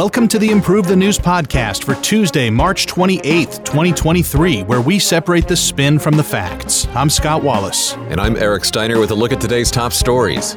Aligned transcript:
Welcome 0.00 0.28
to 0.28 0.38
the 0.38 0.48
Improve 0.48 0.86
the 0.86 0.96
News 0.96 1.18
podcast 1.18 1.84
for 1.84 1.94
Tuesday, 1.96 2.48
March 2.48 2.86
28th, 2.86 3.62
2023, 3.66 4.62
where 4.62 4.80
we 4.80 4.98
separate 4.98 5.46
the 5.46 5.54
spin 5.54 5.98
from 5.98 6.16
the 6.16 6.24
facts. 6.24 6.86
I'm 6.94 7.10
Scott 7.10 7.42
Wallace. 7.42 7.92
And 8.08 8.18
I'm 8.18 8.34
Eric 8.36 8.64
Steiner 8.64 8.98
with 8.98 9.10
a 9.10 9.14
look 9.14 9.30
at 9.30 9.42
today's 9.42 9.70
top 9.70 9.92
stories. 9.92 10.54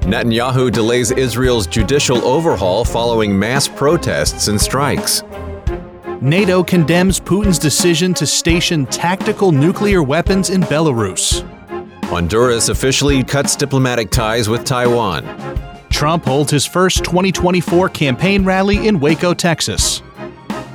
Netanyahu 0.00 0.72
delays 0.72 1.10
Israel's 1.10 1.66
judicial 1.66 2.24
overhaul 2.24 2.86
following 2.86 3.38
mass 3.38 3.68
protests 3.68 4.48
and 4.48 4.58
strikes. 4.58 5.22
NATO 6.22 6.64
condemns 6.64 7.20
Putin's 7.20 7.58
decision 7.58 8.14
to 8.14 8.26
station 8.26 8.86
tactical 8.86 9.52
nuclear 9.52 10.02
weapons 10.02 10.48
in 10.48 10.62
Belarus. 10.62 11.46
Honduras 12.04 12.70
officially 12.70 13.22
cuts 13.22 13.56
diplomatic 13.56 14.10
ties 14.10 14.48
with 14.48 14.64
Taiwan. 14.64 15.45
Trump 15.96 16.26
holds 16.26 16.50
his 16.50 16.66
first 16.66 17.04
2024 17.04 17.88
campaign 17.88 18.44
rally 18.44 18.86
in 18.86 19.00
Waco, 19.00 19.32
Texas. 19.32 20.02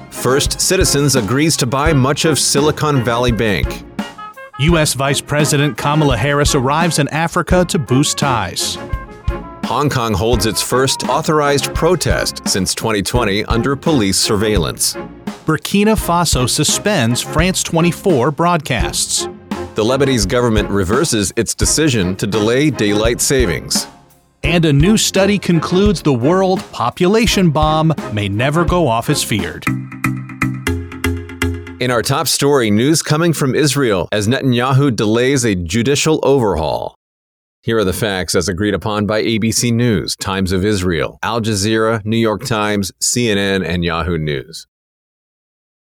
First 0.09 0.59
Citizens 0.59 1.15
agrees 1.15 1.55
to 1.57 1.67
buy 1.67 1.93
much 1.93 2.25
of 2.25 2.39
Silicon 2.39 3.03
Valley 3.03 3.31
Bank. 3.31 3.83
U.S. 4.61 4.95
Vice 4.95 5.21
President 5.21 5.77
Kamala 5.77 6.17
Harris 6.17 6.55
arrives 6.55 6.97
in 6.97 7.07
Africa 7.09 7.63
to 7.65 7.77
boost 7.77 8.17
ties. 8.17 8.79
Hong 9.65 9.91
Kong 9.91 10.15
holds 10.15 10.47
its 10.47 10.63
first 10.63 11.07
authorized 11.07 11.71
protest 11.75 12.41
since 12.47 12.73
2020 12.73 13.45
under 13.45 13.75
police 13.75 14.17
surveillance. 14.17 14.95
Burkina 15.45 15.95
Faso 15.95 16.49
suspends 16.49 17.21
France 17.21 17.61
24 17.61 18.31
broadcasts. 18.31 19.25
The 19.75 19.83
Lebanese 19.83 20.27
government 20.27 20.71
reverses 20.71 21.31
its 21.35 21.53
decision 21.53 22.15
to 22.15 22.25
delay 22.25 22.71
daylight 22.71 23.21
savings. 23.21 23.85
And 24.43 24.65
a 24.65 24.73
new 24.73 24.97
study 24.97 25.37
concludes 25.37 26.01
the 26.01 26.13
world 26.13 26.59
population 26.71 27.51
bomb 27.51 27.93
may 28.11 28.27
never 28.27 28.65
go 28.65 28.87
off 28.87 29.09
as 29.09 29.23
feared. 29.23 29.65
In 31.81 31.89
our 31.89 32.01
top 32.01 32.27
story, 32.27 32.69
news 32.69 33.01
coming 33.01 33.33
from 33.33 33.55
Israel 33.55 34.07
as 34.11 34.27
Netanyahu 34.27 34.95
delays 34.95 35.43
a 35.43 35.55
judicial 35.55 36.19
overhaul. 36.21 36.95
Here 37.63 37.77
are 37.77 37.83
the 37.83 37.93
facts 37.93 38.33
as 38.33 38.49
agreed 38.49 38.73
upon 38.73 39.05
by 39.05 39.21
ABC 39.21 39.71
News, 39.71 40.15
Times 40.15 40.51
of 40.51 40.65
Israel, 40.65 41.19
Al 41.21 41.41
Jazeera, 41.41 42.03
New 42.03 42.17
York 42.17 42.43
Times, 42.45 42.91
CNN, 42.99 43.63
and 43.63 43.83
Yahoo 43.83 44.17
News. 44.17 44.65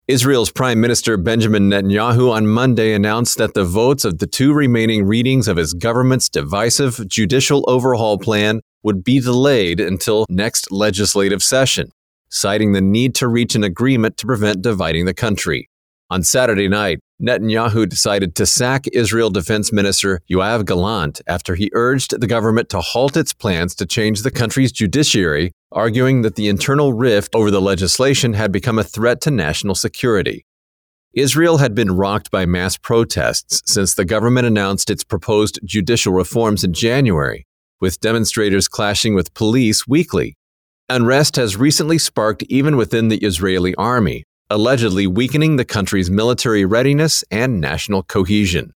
Israel's 0.09 0.51
Prime 0.51 0.81
Minister 0.81 1.15
Benjamin 1.15 1.69
Netanyahu 1.69 2.29
on 2.29 2.45
Monday 2.45 2.93
announced 2.93 3.37
that 3.37 3.53
the 3.53 3.63
votes 3.63 4.03
of 4.03 4.19
the 4.19 4.27
two 4.27 4.53
remaining 4.53 5.05
readings 5.05 5.47
of 5.47 5.55
his 5.55 5.73
government's 5.73 6.27
divisive 6.27 7.07
judicial 7.07 7.63
overhaul 7.69 8.17
plan 8.17 8.59
would 8.83 9.01
be 9.05 9.21
delayed 9.21 9.79
until 9.79 10.25
next 10.27 10.73
legislative 10.73 11.41
session, 11.41 11.89
citing 12.27 12.73
the 12.73 12.81
need 12.81 13.15
to 13.15 13.29
reach 13.29 13.55
an 13.55 13.63
agreement 13.63 14.17
to 14.17 14.25
prevent 14.25 14.61
dividing 14.61 15.05
the 15.05 15.13
country. 15.13 15.69
On 16.09 16.21
Saturday 16.21 16.67
night, 16.67 16.99
Netanyahu 17.21 17.87
decided 17.87 18.35
to 18.35 18.45
sack 18.45 18.85
Israel 18.91 19.29
Defense 19.29 19.71
Minister 19.71 20.19
Yoav 20.29 20.65
Gallant 20.65 21.21
after 21.25 21.55
he 21.55 21.71
urged 21.73 22.19
the 22.19 22.27
government 22.27 22.69
to 22.69 22.81
halt 22.81 23.15
its 23.15 23.33
plans 23.33 23.73
to 23.75 23.85
change 23.85 24.21
the 24.21 24.31
country's 24.31 24.71
judiciary, 24.71 25.53
arguing 25.71 26.21
that 26.23 26.35
the 26.35 26.49
internal 26.49 26.93
rift 26.93 27.33
over 27.33 27.49
the 27.49 27.61
legislation 27.61 28.33
had 28.33 28.51
become 28.51 28.77
a 28.77 28.83
threat 28.83 29.21
to 29.21 29.31
national 29.31 29.75
security. 29.75 30.45
Israel 31.13 31.59
had 31.59 31.75
been 31.75 31.95
rocked 31.95 32.31
by 32.31 32.45
mass 32.45 32.75
protests 32.75 33.61
since 33.71 33.93
the 33.93 34.03
government 34.03 34.47
announced 34.47 34.89
its 34.89 35.03
proposed 35.03 35.59
judicial 35.63 36.11
reforms 36.11 36.63
in 36.63 36.73
January, 36.73 37.45
with 37.79 37.99
demonstrators 38.01 38.67
clashing 38.67 39.13
with 39.13 39.33
police 39.33 39.87
weekly. 39.87 40.35
Unrest 40.89 41.37
has 41.37 41.55
recently 41.55 41.97
sparked 41.97 42.43
even 42.49 42.75
within 42.75 43.07
the 43.07 43.19
Israeli 43.19 43.73
army, 43.75 44.25
allegedly 44.53 45.07
weakening 45.07 45.55
the 45.55 45.65
country's 45.65 46.11
military 46.11 46.63
readiness 46.63 47.23
and 47.31 47.59
national 47.59 48.03
cohesion. 48.03 48.71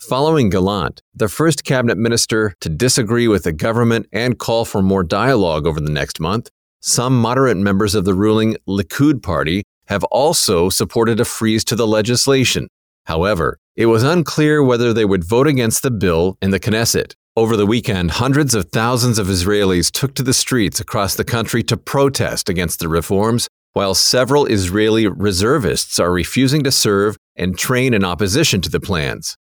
Following 0.00 0.50
Gallant, 0.50 1.02
the 1.14 1.28
first 1.28 1.62
cabinet 1.62 1.96
minister 1.96 2.52
to 2.60 2.68
disagree 2.68 3.28
with 3.28 3.44
the 3.44 3.52
government 3.52 4.08
and 4.12 4.40
call 4.40 4.64
for 4.64 4.82
more 4.82 5.04
dialogue 5.04 5.68
over 5.68 5.80
the 5.80 5.92
next 5.92 6.18
month, 6.18 6.50
some 6.80 7.16
moderate 7.20 7.58
members 7.58 7.94
of 7.94 8.04
the 8.04 8.14
ruling 8.14 8.56
Likud 8.66 9.22
party 9.22 9.62
have 9.86 10.02
also 10.04 10.68
supported 10.68 11.20
a 11.20 11.24
freeze 11.24 11.62
to 11.66 11.76
the 11.76 11.86
legislation. 11.86 12.66
However, 13.06 13.56
it 13.76 13.86
was 13.86 14.02
unclear 14.02 14.64
whether 14.64 14.92
they 14.92 15.04
would 15.04 15.22
vote 15.22 15.46
against 15.46 15.84
the 15.84 15.92
bill 15.92 16.38
in 16.42 16.50
the 16.50 16.58
Knesset. 16.58 17.14
Over 17.36 17.56
the 17.56 17.66
weekend, 17.66 18.10
hundreds 18.10 18.56
of 18.56 18.70
thousands 18.72 19.16
of 19.16 19.28
Israelis 19.28 19.92
took 19.92 20.16
to 20.16 20.24
the 20.24 20.34
streets 20.34 20.80
across 20.80 21.14
the 21.14 21.24
country 21.24 21.62
to 21.64 21.76
protest 21.76 22.48
against 22.48 22.80
the 22.80 22.88
reforms 22.88 23.46
while 23.72 23.94
several 23.94 24.46
Israeli 24.46 25.06
reservists 25.06 25.98
are 25.98 26.12
refusing 26.12 26.64
to 26.64 26.72
serve 26.72 27.16
and 27.36 27.58
train 27.58 27.94
in 27.94 28.04
opposition 28.04 28.60
to 28.60 28.70
the 28.70 28.80
plans. 28.80 29.36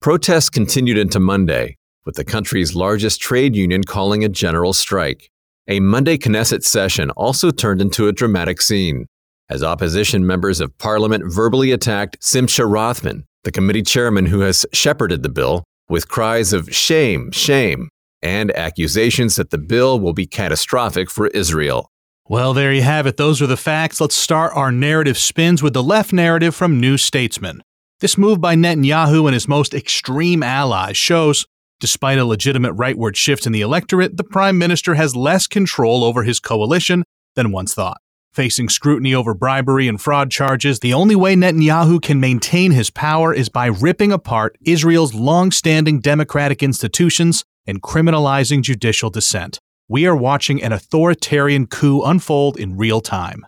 Protests 0.00 0.50
continued 0.50 0.98
into 0.98 1.18
Monday, 1.18 1.76
with 2.04 2.14
the 2.14 2.24
country's 2.24 2.74
largest 2.74 3.20
trade 3.20 3.56
union 3.56 3.82
calling 3.82 4.24
a 4.24 4.28
general 4.28 4.72
strike. 4.72 5.28
A 5.68 5.80
Monday 5.80 6.16
Knesset 6.16 6.62
session 6.62 7.10
also 7.10 7.50
turned 7.50 7.80
into 7.80 8.06
a 8.06 8.12
dramatic 8.12 8.62
scene, 8.62 9.06
as 9.48 9.62
opposition 9.62 10.26
members 10.26 10.60
of 10.60 10.76
parliament 10.78 11.24
verbally 11.26 11.72
attacked 11.72 12.16
Simcha 12.20 12.64
Rothman, 12.64 13.24
the 13.42 13.52
committee 13.52 13.82
chairman 13.82 14.26
who 14.26 14.40
has 14.40 14.64
shepherded 14.72 15.22
the 15.22 15.28
bill, 15.28 15.64
with 15.88 16.08
cries 16.08 16.52
of 16.52 16.72
shame, 16.74 17.30
shame, 17.32 17.88
and 18.22 18.56
accusations 18.56 19.36
that 19.36 19.50
the 19.50 19.58
bill 19.58 20.00
will 20.00 20.14
be 20.14 20.26
catastrophic 20.26 21.10
for 21.10 21.28
Israel. 21.28 21.90
Well, 22.28 22.54
there 22.54 22.72
you 22.72 22.82
have 22.82 23.06
it. 23.06 23.18
Those 23.18 23.40
are 23.40 23.46
the 23.46 23.56
facts. 23.56 24.00
Let's 24.00 24.16
start 24.16 24.52
our 24.56 24.72
narrative 24.72 25.16
spins 25.16 25.62
with 25.62 25.74
the 25.74 25.82
left 25.82 26.12
narrative 26.12 26.56
from 26.56 26.80
New 26.80 26.96
Statesman. 26.96 27.62
This 28.00 28.18
move 28.18 28.40
by 28.40 28.56
Netanyahu 28.56 29.26
and 29.26 29.32
his 29.34 29.46
most 29.46 29.72
extreme 29.72 30.42
allies 30.42 30.96
shows, 30.96 31.46
despite 31.78 32.18
a 32.18 32.24
legitimate 32.24 32.74
rightward 32.74 33.14
shift 33.14 33.46
in 33.46 33.52
the 33.52 33.60
electorate, 33.60 34.16
the 34.16 34.24
prime 34.24 34.58
minister 34.58 34.94
has 34.94 35.14
less 35.14 35.46
control 35.46 36.02
over 36.02 36.24
his 36.24 36.40
coalition 36.40 37.04
than 37.36 37.52
once 37.52 37.74
thought. 37.74 37.98
Facing 38.32 38.68
scrutiny 38.68 39.14
over 39.14 39.32
bribery 39.32 39.86
and 39.86 40.00
fraud 40.00 40.32
charges, 40.32 40.80
the 40.80 40.94
only 40.94 41.14
way 41.14 41.36
Netanyahu 41.36 42.02
can 42.02 42.18
maintain 42.18 42.72
his 42.72 42.90
power 42.90 43.32
is 43.32 43.48
by 43.48 43.66
ripping 43.66 44.10
apart 44.10 44.58
Israel's 44.66 45.14
long 45.14 45.52
standing 45.52 46.00
democratic 46.00 46.60
institutions 46.60 47.44
and 47.68 47.80
criminalizing 47.82 48.62
judicial 48.62 49.10
dissent 49.10 49.60
we 49.88 50.06
are 50.06 50.16
watching 50.16 50.62
an 50.62 50.72
authoritarian 50.72 51.66
coup 51.66 52.02
unfold 52.02 52.58
in 52.58 52.76
real 52.76 53.00
time. 53.00 53.46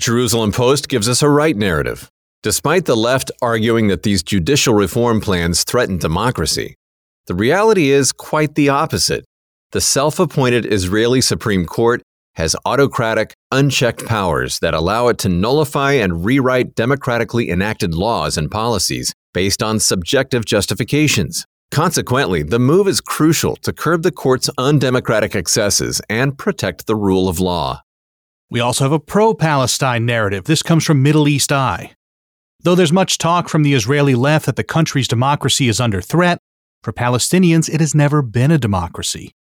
Jerusalem 0.00 0.52
Post 0.52 0.88
gives 0.88 1.08
us 1.08 1.22
a 1.22 1.28
right 1.28 1.56
narrative. 1.56 2.08
Despite 2.42 2.86
the 2.86 2.96
left 2.96 3.30
arguing 3.40 3.88
that 3.88 4.02
these 4.02 4.22
judicial 4.22 4.74
reform 4.74 5.20
plans 5.20 5.64
threaten 5.64 5.98
democracy, 5.98 6.74
the 7.26 7.34
reality 7.34 7.90
is 7.90 8.12
quite 8.12 8.56
the 8.56 8.68
opposite. 8.68 9.24
The 9.70 9.80
self 9.80 10.18
appointed 10.18 10.66
Israeli 10.66 11.20
Supreme 11.20 11.66
Court 11.66 12.02
has 12.34 12.56
autocratic, 12.64 13.34
unchecked 13.52 14.06
powers 14.06 14.58
that 14.58 14.74
allow 14.74 15.08
it 15.08 15.18
to 15.18 15.28
nullify 15.28 15.92
and 15.92 16.24
rewrite 16.24 16.74
democratically 16.74 17.50
enacted 17.50 17.94
laws 17.94 18.36
and 18.36 18.50
policies 18.50 19.12
based 19.34 19.62
on 19.62 19.78
subjective 19.78 20.44
justifications. 20.44 21.46
Consequently, 21.72 22.42
the 22.42 22.58
move 22.58 22.86
is 22.86 23.00
crucial 23.00 23.56
to 23.56 23.72
curb 23.72 24.02
the 24.02 24.12
court's 24.12 24.50
undemocratic 24.58 25.34
excesses 25.34 26.02
and 26.10 26.36
protect 26.36 26.86
the 26.86 26.94
rule 26.94 27.30
of 27.30 27.40
law. 27.40 27.80
We 28.50 28.60
also 28.60 28.84
have 28.84 28.92
a 28.92 29.00
pro 29.00 29.32
Palestine 29.32 30.04
narrative. 30.04 30.44
This 30.44 30.62
comes 30.62 30.84
from 30.84 31.02
Middle 31.02 31.26
East 31.26 31.50
Eye. 31.50 31.94
Though 32.60 32.74
there's 32.74 32.92
much 32.92 33.16
talk 33.16 33.48
from 33.48 33.62
the 33.62 33.72
Israeli 33.72 34.14
left 34.14 34.44
that 34.44 34.56
the 34.56 34.62
country's 34.62 35.08
democracy 35.08 35.66
is 35.66 35.80
under 35.80 36.02
threat, 36.02 36.36
for 36.82 36.92
Palestinians 36.92 37.70
it 37.72 37.80
has 37.80 37.94
never 37.94 38.20
been 38.20 38.50
a 38.50 38.58
democracy. 38.58 39.32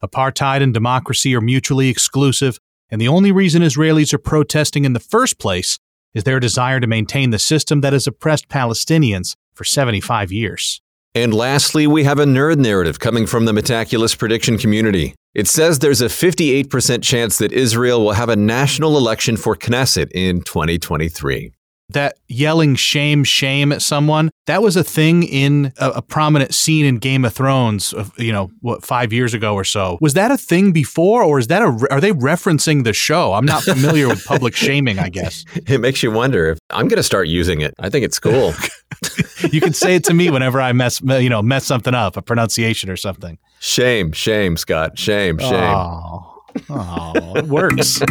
Apartheid 0.00 0.62
and 0.62 0.72
democracy 0.72 1.34
are 1.34 1.40
mutually 1.40 1.88
exclusive, 1.88 2.60
and 2.88 3.00
the 3.00 3.08
only 3.08 3.32
reason 3.32 3.62
Israelis 3.62 4.14
are 4.14 4.18
protesting 4.18 4.84
in 4.84 4.92
the 4.92 5.00
first 5.00 5.40
place 5.40 5.76
is 6.14 6.22
their 6.22 6.38
desire 6.38 6.78
to 6.78 6.86
maintain 6.86 7.30
the 7.30 7.38
system 7.40 7.80
that 7.80 7.92
has 7.92 8.06
oppressed 8.06 8.48
Palestinians 8.48 9.34
for 9.54 9.64
75 9.64 10.30
years. 10.30 10.80
And 11.14 11.34
lastly, 11.34 11.88
we 11.88 12.04
have 12.04 12.20
a 12.20 12.24
nerd 12.24 12.58
narrative 12.58 13.00
coming 13.00 13.26
from 13.26 13.44
the 13.44 13.52
Metaculus 13.52 14.16
prediction 14.16 14.58
community. 14.58 15.14
It 15.34 15.48
says 15.48 15.80
there's 15.80 16.00
a 16.00 16.06
58% 16.06 17.02
chance 17.02 17.38
that 17.38 17.52
Israel 17.52 18.04
will 18.04 18.12
have 18.12 18.28
a 18.28 18.36
national 18.36 18.96
election 18.96 19.36
for 19.36 19.56
Knesset 19.56 20.10
in 20.12 20.42
2023 20.42 21.52
that 21.92 22.18
yelling 22.28 22.76
shame, 22.76 23.24
shame 23.24 23.72
at 23.72 23.82
someone, 23.82 24.30
that 24.46 24.62
was 24.62 24.76
a 24.76 24.84
thing 24.84 25.22
in 25.22 25.72
a, 25.78 25.90
a, 25.90 26.02
prominent 26.02 26.54
scene 26.54 26.84
in 26.84 26.98
Game 26.98 27.24
of 27.24 27.32
Thrones, 27.32 27.92
you 28.16 28.32
know, 28.32 28.50
what, 28.60 28.84
five 28.84 29.12
years 29.12 29.34
ago 29.34 29.54
or 29.54 29.64
so. 29.64 29.98
Was 30.00 30.14
that 30.14 30.30
a 30.30 30.36
thing 30.36 30.72
before, 30.72 31.22
or 31.22 31.38
is 31.38 31.48
that 31.48 31.62
a, 31.62 31.88
are 31.90 32.00
they 32.00 32.12
referencing 32.12 32.84
the 32.84 32.92
show? 32.92 33.34
I'm 33.34 33.44
not 33.44 33.62
familiar 33.62 34.08
with 34.08 34.24
public 34.24 34.54
shaming, 34.56 34.98
I 34.98 35.08
guess. 35.08 35.44
It 35.66 35.80
makes 35.80 36.02
you 36.02 36.10
wonder 36.10 36.50
if 36.50 36.58
I'm 36.70 36.88
going 36.88 36.98
to 36.98 37.02
start 37.02 37.28
using 37.28 37.60
it. 37.60 37.74
I 37.78 37.90
think 37.90 38.04
it's 38.04 38.18
cool. 38.18 38.54
you 39.52 39.60
can 39.60 39.72
say 39.72 39.94
it 39.94 40.04
to 40.04 40.14
me 40.14 40.30
whenever 40.30 40.60
I 40.60 40.72
mess, 40.72 41.00
you 41.00 41.28
know, 41.28 41.42
mess 41.42 41.66
something 41.66 41.94
up, 41.94 42.16
a 42.16 42.22
pronunciation 42.22 42.90
or 42.90 42.96
something. 42.96 43.38
Shame, 43.58 44.12
shame, 44.12 44.56
Scott. 44.56 44.98
Shame, 44.98 45.38
shame. 45.38 45.52
Oh. 45.52 46.42
Oh, 46.68 47.36
it 47.36 47.46
works. 47.46 48.00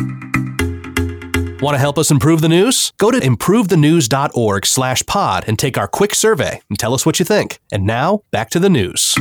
Want 1.61 1.75
to 1.75 1.79
help 1.79 1.97
us 1.97 2.09
improve 2.09 2.39
the 2.39 2.47
news? 2.47 2.93
Go 2.97 3.11
to 3.11 3.19
improvethenews.org 3.19 4.65
slash 4.65 5.05
pod 5.05 5.43
and 5.45 5.59
take 5.59 5.77
our 5.77 5.89
quick 5.89 6.15
survey 6.15 6.61
and 6.69 6.79
tell 6.79 6.93
us 6.93 7.05
what 7.05 7.19
you 7.19 7.25
think. 7.25 7.59
And 7.69 7.85
now, 7.85 8.23
back 8.31 8.49
to 8.51 8.59
the 8.59 8.69
news. 8.69 9.13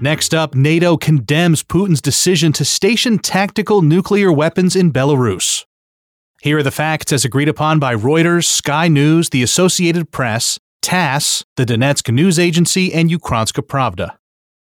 Next 0.00 0.34
up, 0.34 0.54
NATO 0.54 0.96
condemns 0.96 1.62
Putin's 1.62 2.00
decision 2.00 2.52
to 2.54 2.64
station 2.64 3.18
tactical 3.18 3.82
nuclear 3.82 4.32
weapons 4.32 4.74
in 4.74 4.90
Belarus. 4.90 5.66
Here 6.42 6.58
are 6.58 6.62
the 6.64 6.72
facts 6.72 7.12
as 7.12 7.24
agreed 7.24 7.48
upon 7.48 7.78
by 7.78 7.94
Reuters, 7.94 8.46
Sky 8.46 8.88
News, 8.88 9.30
the 9.30 9.44
Associated 9.44 10.10
Press, 10.10 10.58
TASS, 10.80 11.44
the 11.54 11.64
Donetsk 11.64 12.12
News 12.12 12.36
Agency, 12.36 12.92
and 12.92 13.08
Ukrainska 13.08 13.64
Pravda. 13.64 14.16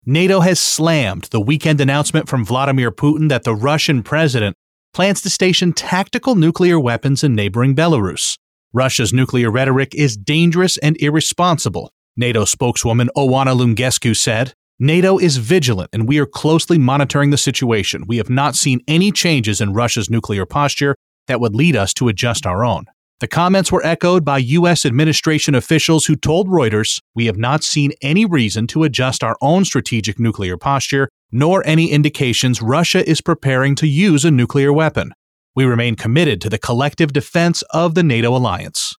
NATO 0.04 0.40
has 0.40 0.58
slammed 0.58 1.28
the 1.30 1.40
weekend 1.40 1.80
announcement 1.80 2.28
from 2.28 2.44
Vladimir 2.44 2.90
Putin 2.90 3.28
that 3.28 3.44
the 3.44 3.54
Russian 3.54 4.02
president 4.02 4.56
plans 4.92 5.22
to 5.22 5.30
station 5.30 5.72
tactical 5.72 6.34
nuclear 6.34 6.80
weapons 6.80 7.22
in 7.22 7.36
neighboring 7.36 7.76
Belarus. 7.76 8.36
Russia's 8.72 9.12
nuclear 9.12 9.48
rhetoric 9.48 9.94
is 9.94 10.16
dangerous 10.16 10.78
and 10.78 11.00
irresponsible, 11.00 11.92
NATO 12.16 12.44
spokeswoman 12.44 13.08
Oana 13.16 13.56
Lungescu 13.56 14.16
said. 14.16 14.52
NATO 14.80 15.16
is 15.16 15.36
vigilant 15.36 15.90
and 15.92 16.08
we 16.08 16.18
are 16.18 16.26
closely 16.26 16.76
monitoring 16.76 17.30
the 17.30 17.38
situation. 17.38 18.02
We 18.08 18.16
have 18.16 18.30
not 18.30 18.56
seen 18.56 18.80
any 18.88 19.12
changes 19.12 19.60
in 19.60 19.74
Russia's 19.74 20.10
nuclear 20.10 20.44
posture 20.44 20.96
that 21.28 21.40
would 21.40 21.54
lead 21.54 21.76
us 21.76 21.94
to 21.94 22.08
adjust 22.08 22.44
our 22.46 22.64
own. 22.64 22.86
The 23.20 23.26
comments 23.26 23.72
were 23.72 23.84
echoed 23.84 24.24
by 24.24 24.38
U.S. 24.38 24.86
administration 24.86 25.54
officials 25.54 26.06
who 26.06 26.14
told 26.14 26.48
Reuters, 26.48 27.00
We 27.16 27.26
have 27.26 27.36
not 27.36 27.64
seen 27.64 27.92
any 28.00 28.24
reason 28.24 28.68
to 28.68 28.84
adjust 28.84 29.24
our 29.24 29.36
own 29.40 29.64
strategic 29.64 30.20
nuclear 30.20 30.56
posture, 30.56 31.08
nor 31.32 31.66
any 31.66 31.90
indications 31.90 32.62
Russia 32.62 33.08
is 33.08 33.20
preparing 33.20 33.74
to 33.76 33.88
use 33.88 34.24
a 34.24 34.30
nuclear 34.30 34.72
weapon. 34.72 35.12
We 35.56 35.64
remain 35.64 35.96
committed 35.96 36.40
to 36.42 36.48
the 36.48 36.58
collective 36.58 37.12
defense 37.12 37.62
of 37.70 37.96
the 37.96 38.04
NATO 38.04 38.36
alliance. 38.36 38.94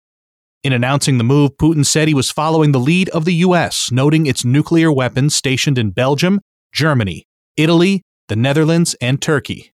In 0.65 0.73
announcing 0.73 1.19
the 1.19 1.25
move, 1.25 1.53
Putin 1.57 1.87
said 1.87 2.09
he 2.09 2.15
was 2.15 2.33
following 2.33 2.73
the 2.73 2.81
lead 2.81 3.09
of 3.11 3.25
the 3.25 3.35
U.S., 3.35 3.93
noting 3.93 4.27
its 4.27 4.45
nuclear 4.45 4.93
weapons 4.93 5.37
stationed 5.37 5.79
in 5.79 5.93
Belgium, 5.93 6.41
Germany, 6.73 7.25
Italy, 7.57 8.03
the 8.27 8.35
Netherlands, 8.35 8.97
and 9.01 9.23
Turkey. 9.23 9.73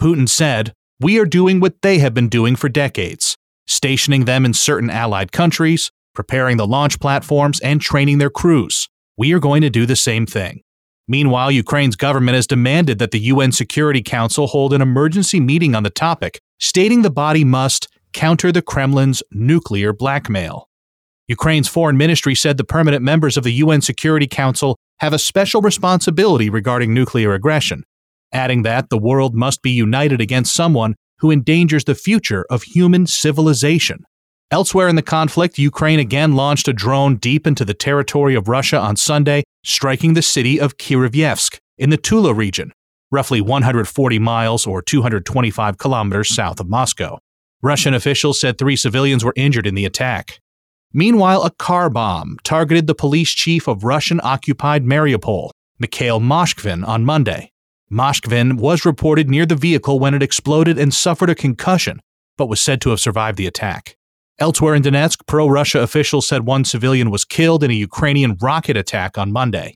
Putin 0.00 0.28
said, 0.28 0.72
We 1.00 1.18
are 1.18 1.26
doing 1.26 1.60
what 1.60 1.82
they 1.82 1.98
have 1.98 2.14
been 2.14 2.28
doing 2.28 2.56
for 2.56 2.68
decades 2.68 3.36
stationing 3.68 4.24
them 4.24 4.44
in 4.44 4.54
certain 4.54 4.90
allied 4.90 5.30
countries, 5.30 5.92
preparing 6.14 6.56
the 6.56 6.66
launch 6.66 6.98
platforms, 6.98 7.60
and 7.60 7.80
training 7.80 8.18
their 8.18 8.30
crews. 8.30 8.88
We 9.16 9.32
are 9.34 9.38
going 9.38 9.60
to 9.60 9.70
do 9.70 9.86
the 9.86 9.94
same 9.94 10.26
thing. 10.26 10.62
Meanwhile, 11.06 11.52
Ukraine's 11.52 11.96
government 11.96 12.34
has 12.34 12.46
demanded 12.46 12.98
that 12.98 13.10
the 13.10 13.20
UN 13.20 13.52
Security 13.52 14.02
Council 14.02 14.46
hold 14.46 14.72
an 14.72 14.82
emergency 14.82 15.38
meeting 15.38 15.74
on 15.74 15.82
the 15.82 15.90
topic, 15.90 16.40
stating 16.58 17.02
the 17.02 17.10
body 17.10 17.44
must 17.44 17.88
counter 18.12 18.50
the 18.50 18.62
Kremlin's 18.62 19.22
nuclear 19.30 19.92
blackmail. 19.92 20.68
Ukraine's 21.28 21.68
foreign 21.68 21.98
ministry 21.98 22.34
said 22.34 22.56
the 22.56 22.64
permanent 22.64 23.02
members 23.02 23.36
of 23.36 23.44
the 23.44 23.52
UN 23.52 23.82
Security 23.82 24.26
Council 24.26 24.78
have 25.00 25.12
a 25.12 25.18
special 25.18 25.60
responsibility 25.60 26.48
regarding 26.48 26.94
nuclear 26.94 27.34
aggression, 27.34 27.84
adding 28.32 28.62
that 28.62 28.90
the 28.90 28.98
world 28.98 29.34
must 29.34 29.62
be 29.62 29.70
united 29.70 30.20
against 30.20 30.54
someone 30.54 30.94
who 31.18 31.30
endangers 31.30 31.84
the 31.84 31.94
future 31.94 32.44
of 32.50 32.62
human 32.62 33.06
civilization. 33.06 34.04
Elsewhere 34.50 34.88
in 34.88 34.96
the 34.96 35.02
conflict, 35.02 35.58
Ukraine 35.58 35.98
again 35.98 36.34
launched 36.34 36.68
a 36.68 36.72
drone 36.72 37.16
deep 37.16 37.46
into 37.46 37.64
the 37.64 37.74
territory 37.74 38.34
of 38.34 38.48
Russia 38.48 38.78
on 38.78 38.96
Sunday, 38.96 39.42
striking 39.64 40.14
the 40.14 40.22
city 40.22 40.58
of 40.58 40.78
Kireyevsk 40.78 41.58
in 41.76 41.90
the 41.90 41.98
Tula 41.98 42.32
region, 42.32 42.72
roughly 43.10 43.40
140 43.40 44.18
miles 44.18 44.66
or 44.66 44.80
225 44.80 45.76
kilometers 45.76 46.34
south 46.34 46.60
of 46.60 46.68
Moscow. 46.68 47.18
Russian 47.60 47.92
officials 47.92 48.40
said 48.40 48.56
three 48.56 48.76
civilians 48.76 49.24
were 49.24 49.34
injured 49.36 49.66
in 49.66 49.74
the 49.74 49.84
attack. 49.84 50.40
Meanwhile, 50.94 51.42
a 51.42 51.50
car 51.50 51.90
bomb 51.90 52.38
targeted 52.42 52.86
the 52.86 52.94
police 52.94 53.30
chief 53.30 53.68
of 53.68 53.84
Russian 53.84 54.20
occupied 54.22 54.84
Mariupol, 54.84 55.50
Mikhail 55.78 56.20
Moskvin, 56.20 56.86
on 56.86 57.04
Monday. 57.04 57.50
Moskvin 57.90 58.58
was 58.58 58.84
reported 58.84 59.30
near 59.30 59.46
the 59.46 59.56
vehicle 59.56 59.98
when 59.98 60.14
it 60.14 60.22
exploded 60.22 60.78
and 60.78 60.92
suffered 60.92 61.30
a 61.30 61.34
concussion, 61.34 62.00
but 62.36 62.48
was 62.48 62.60
said 62.60 62.80
to 62.82 62.90
have 62.90 63.00
survived 63.00 63.38
the 63.38 63.46
attack. 63.46 63.96
Elsewhere 64.38 64.74
in 64.74 64.82
Donetsk, 64.82 65.26
pro 65.26 65.48
Russia 65.48 65.80
officials 65.80 66.28
said 66.28 66.46
one 66.46 66.64
civilian 66.64 67.10
was 67.10 67.24
killed 67.24 67.64
in 67.64 67.70
a 67.70 67.74
Ukrainian 67.74 68.36
rocket 68.40 68.76
attack 68.76 69.18
on 69.18 69.32
Monday. 69.32 69.74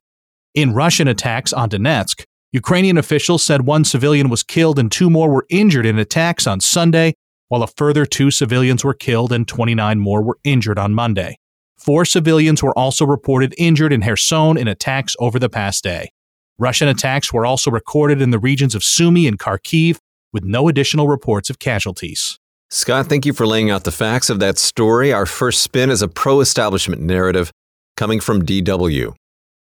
In 0.53 0.73
Russian 0.73 1.07
attacks 1.07 1.51
on 1.51 1.69
Donetsk, 1.69 2.23
Ukrainian 2.51 2.97
officials 2.97 3.43
said 3.43 3.65
one 3.65 3.83
civilian 3.83 4.29
was 4.29 4.43
killed 4.43 4.77
and 4.77 4.91
two 4.91 5.09
more 5.09 5.29
were 5.29 5.47
injured 5.49 5.87
in 5.87 5.97
attacks 5.97 6.45
on 6.45 6.59
Sunday, 6.59 7.15
while 7.49 7.63
a 7.63 7.67
further 7.67 8.05
two 8.05 8.29
civilians 8.29 8.83
were 8.85 8.93
killed 8.93 9.33
and 9.33 9.47
29 9.47 9.99
more 9.99 10.21
were 10.21 10.37
injured 10.43 10.77
on 10.77 10.93
Monday. 10.93 11.35
Four 11.77 12.05
civilians 12.05 12.63
were 12.63 12.77
also 12.77 13.05
reported 13.05 13.53
injured 13.57 13.91
in 13.91 14.03
Kherson 14.03 14.55
in 14.55 14.67
attacks 14.67 15.15
over 15.19 15.39
the 15.39 15.49
past 15.49 15.83
day. 15.83 16.12
Russian 16.59 16.87
attacks 16.87 17.33
were 17.33 17.45
also 17.45 17.71
recorded 17.71 18.21
in 18.21 18.29
the 18.29 18.39
regions 18.39 18.75
of 18.75 18.83
Sumy 18.83 19.27
and 19.27 19.39
Kharkiv, 19.39 19.97
with 20.31 20.43
no 20.43 20.67
additional 20.67 21.07
reports 21.07 21.49
of 21.49 21.59
casualties. 21.59 22.37
Scott, 22.69 23.07
thank 23.07 23.25
you 23.25 23.33
for 23.33 23.45
laying 23.45 23.69
out 23.69 23.83
the 23.83 23.91
facts 23.91 24.29
of 24.29 24.39
that 24.39 24.57
story. 24.57 25.13
Our 25.13 25.25
first 25.25 25.61
spin 25.61 25.89
is 25.89 26.01
a 26.01 26.07
pro 26.07 26.39
establishment 26.39 27.01
narrative 27.01 27.51
coming 27.97 28.19
from 28.19 28.43
DW. 28.43 29.13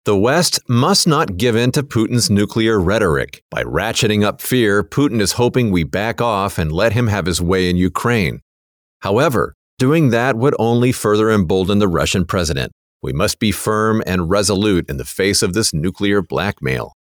The 0.05 0.17
West 0.17 0.61
must 0.69 1.07
not 1.07 1.37
give 1.37 1.55
in 1.55 1.71
to 1.73 1.83
Putin's 1.83 2.31
nuclear 2.31 2.81
rhetoric. 2.81 3.43
By 3.51 3.63
ratcheting 3.63 4.25
up 4.25 4.41
fear, 4.41 4.83
Putin 4.83 5.21
is 5.21 5.33
hoping 5.33 5.71
we 5.71 5.85
back 5.85 6.21
off 6.21 6.59
and 6.59 6.73
let 6.73 6.93
him 6.93 7.09
have 7.09 7.27
his 7.27 7.43
way 7.43 7.69
in 7.69 7.77
Ukraine. 7.77 8.41
However, 9.01 9.55
doing 9.79 10.11
that 10.11 10.37
would 10.37 10.55
only 10.59 10.93
further 10.93 11.31
embolden 11.31 11.79
the 11.79 11.89
Russian 11.89 12.25
president. 12.25 12.73
We 13.03 13.13
must 13.13 13.39
be 13.39 13.53
firm 13.53 14.03
and 14.07 14.29
resolute 14.29 14.89
in 14.91 14.97
the 14.97 15.05
face 15.05 15.43
of 15.43 15.53
this 15.53 15.73
nuclear 15.73 16.21
blackmail. 16.21 16.95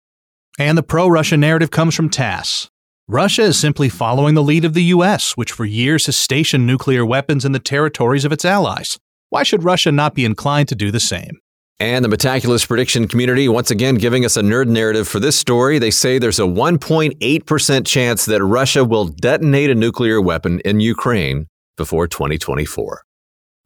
And 0.59 0.77
the 0.77 0.83
pro 0.83 1.07
Russia 1.07 1.37
narrative 1.37 1.71
comes 1.71 1.95
from 1.95 2.09
TASS. 2.09 2.69
Russia 3.07 3.43
is 3.43 3.57
simply 3.57 3.89
following 3.89 4.35
the 4.35 4.43
lead 4.43 4.65
of 4.65 4.73
the 4.73 4.83
U.S., 4.85 5.37
which 5.37 5.51
for 5.51 5.65
years 5.65 6.07
has 6.07 6.17
stationed 6.17 6.67
nuclear 6.67 7.05
weapons 7.05 7.45
in 7.45 7.51
the 7.51 7.59
territories 7.59 8.25
of 8.25 8.31
its 8.31 8.43
allies. 8.43 8.99
Why 9.29 9.43
should 9.43 9.63
Russia 9.63 9.91
not 9.91 10.13
be 10.13 10.25
inclined 10.25 10.67
to 10.69 10.75
do 10.75 10.91
the 10.91 10.99
same? 10.99 11.39
And 11.79 12.03
the 12.03 12.09
Metaculus 12.09 12.67
prediction 12.67 13.07
community 13.07 13.47
once 13.47 13.71
again 13.71 13.95
giving 13.95 14.25
us 14.25 14.35
a 14.35 14.41
nerd 14.41 14.67
narrative 14.67 15.07
for 15.07 15.19
this 15.19 15.35
story. 15.35 15.79
They 15.79 15.91
say 15.91 16.17
there's 16.17 16.39
a 16.39 16.43
1.8% 16.43 17.85
chance 17.85 18.25
that 18.25 18.43
Russia 18.43 18.83
will 18.83 19.05
detonate 19.05 19.69
a 19.69 19.75
nuclear 19.75 20.19
weapon 20.19 20.59
in 20.61 20.79
Ukraine 20.79 21.47
before 21.77 22.07
2024. 22.07 23.03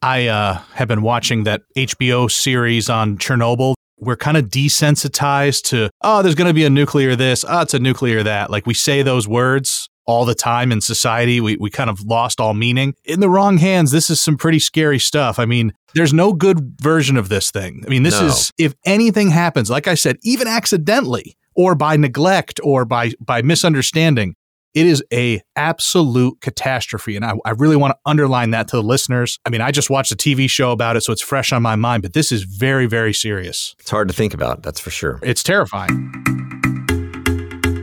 I 0.02 0.28
uh, 0.28 0.56
have 0.74 0.88
been 0.88 1.02
watching 1.04 1.44
that 1.44 1.62
HBO 1.78 2.30
series 2.32 2.90
on 2.90 3.18
Chernobyl. 3.18 3.76
We're 4.00 4.18
kind 4.18 4.36
of 4.36 4.46
desensitized 4.46 5.64
to, 5.66 5.90
oh, 6.02 6.24
there's 6.24 6.34
going 6.36 6.48
to 6.48 6.54
be 6.56 6.66
a 6.66 6.70
nuclear 6.72 7.16
this, 7.16 7.46
oh, 7.48 7.62
it's 7.62 7.76
a 7.76 7.80
nuclear 7.80 8.24
that. 8.24 8.50
Like 8.50 8.66
we 8.66 8.74
say 8.74 9.04
those 9.04 9.28
words 9.28 9.88
all 10.08 10.26
the 10.26 10.34
time 10.34 10.72
in 10.72 10.82
society. 10.82 11.40
We, 11.40 11.56
we 11.58 11.70
kind 11.70 11.90
of 11.90 12.02
lost 12.02 12.40
all 12.42 12.56
meaning. 12.56 12.96
In 13.06 13.20
the 13.20 13.30
wrong 13.30 13.60
hands, 13.60 13.92
this 13.92 14.10
is 14.10 14.20
some 14.20 14.38
pretty 14.38 14.58
scary 14.58 14.98
stuff. 14.98 15.38
I 15.38 15.46
mean, 15.46 15.72
there's 15.94 16.14
no 16.14 16.34
good 16.34 16.82
version 16.82 17.16
of 17.16 17.30
this 17.30 17.52
thing. 17.52 17.84
I 17.86 17.90
mean, 17.90 18.02
this 18.02 18.20
No. 18.20 18.26
is, 18.28 18.52
if 18.58 18.74
anything 18.86 19.30
happens, 19.30 19.70
like 19.70 19.88
I 19.88 19.94
said, 19.94 20.18
even 20.24 20.48
accidentally 20.48 21.38
or 21.54 21.76
by 21.76 21.96
neglect 21.96 22.60
or 22.64 22.86
by, 22.86 23.12
by 23.20 23.44
misunderstanding, 23.44 24.36
it 24.74 24.88
is 24.88 25.04
a 25.12 25.42
absolute 25.56 26.40
catastrophe. 26.42 27.16
And 27.16 27.26
I, 27.26 27.34
I 27.46 27.52
really 27.52 27.76
want 27.76 27.92
to 27.92 27.98
underline 28.06 28.52
that 28.52 28.68
to 28.70 28.78
the 28.78 28.84
listeners. 28.84 29.38
I 29.46 29.50
mean, 29.50 29.62
I 29.62 29.72
just 29.72 29.90
watched 29.90 30.12
a 30.12 30.16
TV 30.16 30.50
show 30.50 30.72
about 30.72 30.96
it, 30.96 31.02
so 31.02 31.12
it's 31.12 31.22
fresh 31.22 31.52
on 31.52 31.62
my 31.62 31.76
mind, 31.76 32.04
but 32.04 32.14
this 32.14 32.32
is 32.32 32.44
very, 32.44 32.86
very 32.86 33.14
serious. 33.14 33.76
It's 33.80 33.90
hard 33.90 34.08
to 34.08 34.14
think 34.14 34.34
about, 34.34 34.64
that's 34.64 34.80
for 34.80 34.90
sure. 34.90 35.20
It's 35.22 35.44
terrifying. 35.44 36.12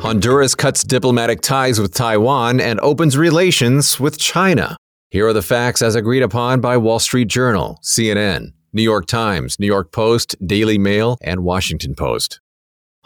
Honduras 0.00 0.54
cuts 0.54 0.84
diplomatic 0.84 1.40
ties 1.40 1.80
with 1.80 1.92
Taiwan 1.92 2.60
and 2.60 2.78
opens 2.80 3.16
relations 3.16 3.98
with 3.98 4.18
China. 4.18 4.76
Here 5.10 5.26
are 5.26 5.32
the 5.32 5.42
facts 5.42 5.82
as 5.82 5.94
agreed 5.94 6.22
upon 6.22 6.60
by 6.60 6.76
Wall 6.76 6.98
Street 6.98 7.28
Journal, 7.28 7.80
CNN, 7.82 8.52
New 8.72 8.82
York 8.82 9.06
Times, 9.06 9.58
New 9.58 9.66
York 9.66 9.90
Post, 9.90 10.36
Daily 10.46 10.78
Mail, 10.78 11.18
and 11.22 11.42
Washington 11.42 11.94
Post. 11.94 12.40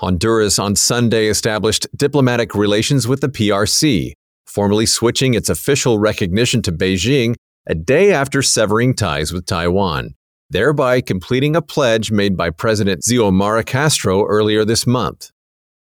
Honduras 0.03 0.59
on 0.59 0.75
Sunday 0.75 1.29
established 1.29 1.87
diplomatic 1.97 2.57
relations 2.57 3.07
with 3.07 3.21
the 3.21 3.29
PRC, 3.29 4.15
formally 4.47 4.85
switching 4.85 5.35
its 5.35 5.49
official 5.49 6.01
recognition 6.01 6.61
to 6.63 6.73
Beijing 6.73 7.37
a 7.69 7.77
day 7.77 8.13
after 8.13 8.43
severing 8.43 8.95
ties 8.95 9.33
with 9.33 9.47
Taiwan, 9.47 10.15
thereby 10.51 11.01
completing 11.01 11.55
a 11.55 11.63
pledge 11.63 12.11
made 12.11 12.37
by 12.37 12.51
President 12.51 13.03
Xiomara 13.09 13.65
Castro 13.65 14.27
earlier 14.27 14.65
this 14.65 14.89
month. 14.89 15.31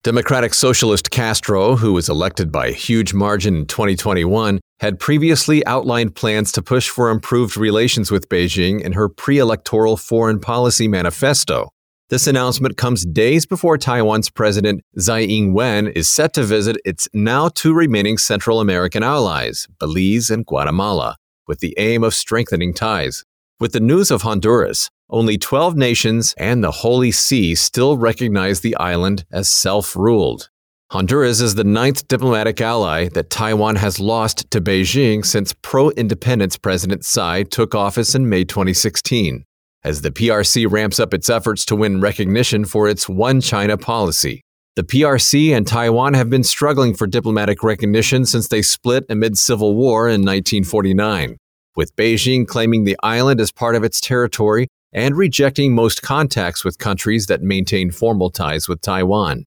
Democratic 0.03 0.53
Socialist 0.53 1.09
Castro, 1.09 1.75
who 1.75 1.93
was 1.93 2.07
elected 2.07 2.51
by 2.51 2.67
a 2.67 2.71
huge 2.71 3.15
margin 3.15 3.55
in 3.55 3.65
2021, 3.65 4.59
had 4.79 4.99
previously 4.99 5.65
outlined 5.65 6.13
plans 6.13 6.51
to 6.51 6.61
push 6.61 6.87
for 6.87 7.09
improved 7.09 7.57
relations 7.57 8.11
with 8.11 8.29
Beijing 8.29 8.79
in 8.79 8.93
her 8.93 9.09
pre 9.09 9.39
electoral 9.39 9.97
foreign 9.97 10.39
policy 10.39 10.87
manifesto. 10.87 11.72
This 12.13 12.27
announcement 12.27 12.77
comes 12.77 13.07
days 13.07 13.47
before 13.47 13.75
Taiwan's 13.75 14.29
President 14.29 14.83
Tsai 14.95 15.21
Ing 15.21 15.51
wen 15.51 15.87
is 15.87 16.07
set 16.07 16.31
to 16.33 16.43
visit 16.43 16.77
its 16.85 17.09
now 17.11 17.49
two 17.49 17.73
remaining 17.73 18.19
Central 18.19 18.59
American 18.59 19.01
allies, 19.01 19.67
Belize 19.79 20.29
and 20.29 20.45
Guatemala, 20.45 21.17
with 21.47 21.57
the 21.57 21.73
aim 21.79 22.03
of 22.03 22.13
strengthening 22.13 22.71
ties. 22.71 23.25
With 23.59 23.71
the 23.71 23.79
news 23.79 24.11
of 24.11 24.21
Honduras, 24.21 24.91
only 25.09 25.39
12 25.39 25.75
nations 25.75 26.35
and 26.37 26.63
the 26.63 26.69
Holy 26.69 27.09
See 27.09 27.55
still 27.55 27.97
recognize 27.97 28.59
the 28.59 28.75
island 28.75 29.25
as 29.31 29.49
self 29.49 29.95
ruled. 29.95 30.51
Honduras 30.91 31.41
is 31.41 31.55
the 31.55 31.63
ninth 31.63 32.07
diplomatic 32.07 32.61
ally 32.61 33.09
that 33.15 33.31
Taiwan 33.31 33.77
has 33.77 33.99
lost 33.99 34.51
to 34.51 34.61
Beijing 34.61 35.25
since 35.25 35.55
pro 35.63 35.89
independence 35.89 36.57
President 36.59 37.03
Tsai 37.03 37.41
took 37.41 37.73
office 37.73 38.13
in 38.13 38.29
May 38.29 38.43
2016, 38.43 39.45
as 39.83 40.01
the 40.01 40.11
PRC 40.11 40.69
ramps 40.69 40.99
up 40.99 41.13
its 41.13 41.29
efforts 41.29 41.65
to 41.65 41.75
win 41.75 42.01
recognition 42.01 42.65
for 42.65 42.87
its 42.87 43.09
One 43.09 43.41
China 43.41 43.77
policy. 43.77 44.41
The 44.75 44.83
PRC 44.83 45.55
and 45.55 45.67
Taiwan 45.67 46.15
have 46.15 46.29
been 46.29 46.43
struggling 46.43 46.95
for 46.95 47.05
diplomatic 47.05 47.61
recognition 47.61 48.25
since 48.25 48.47
they 48.47 48.61
split 48.61 49.05
amid 49.09 49.37
civil 49.37 49.75
war 49.75 50.07
in 50.07 50.21
1949, 50.21 51.37
with 51.75 51.95
Beijing 51.95 52.47
claiming 52.47 52.83
the 52.83 52.97
island 53.03 53.39
as 53.39 53.51
part 53.51 53.75
of 53.75 53.83
its 53.83 54.01
territory 54.01 54.67
and 54.91 55.15
rejecting 55.17 55.75
most 55.75 56.01
contacts 56.01 56.63
with 56.63 56.79
countries 56.79 57.27
that 57.27 57.41
maintain 57.41 57.91
formal 57.91 58.31
ties 58.31 58.67
with 58.67 58.81
Taiwan. 58.81 59.45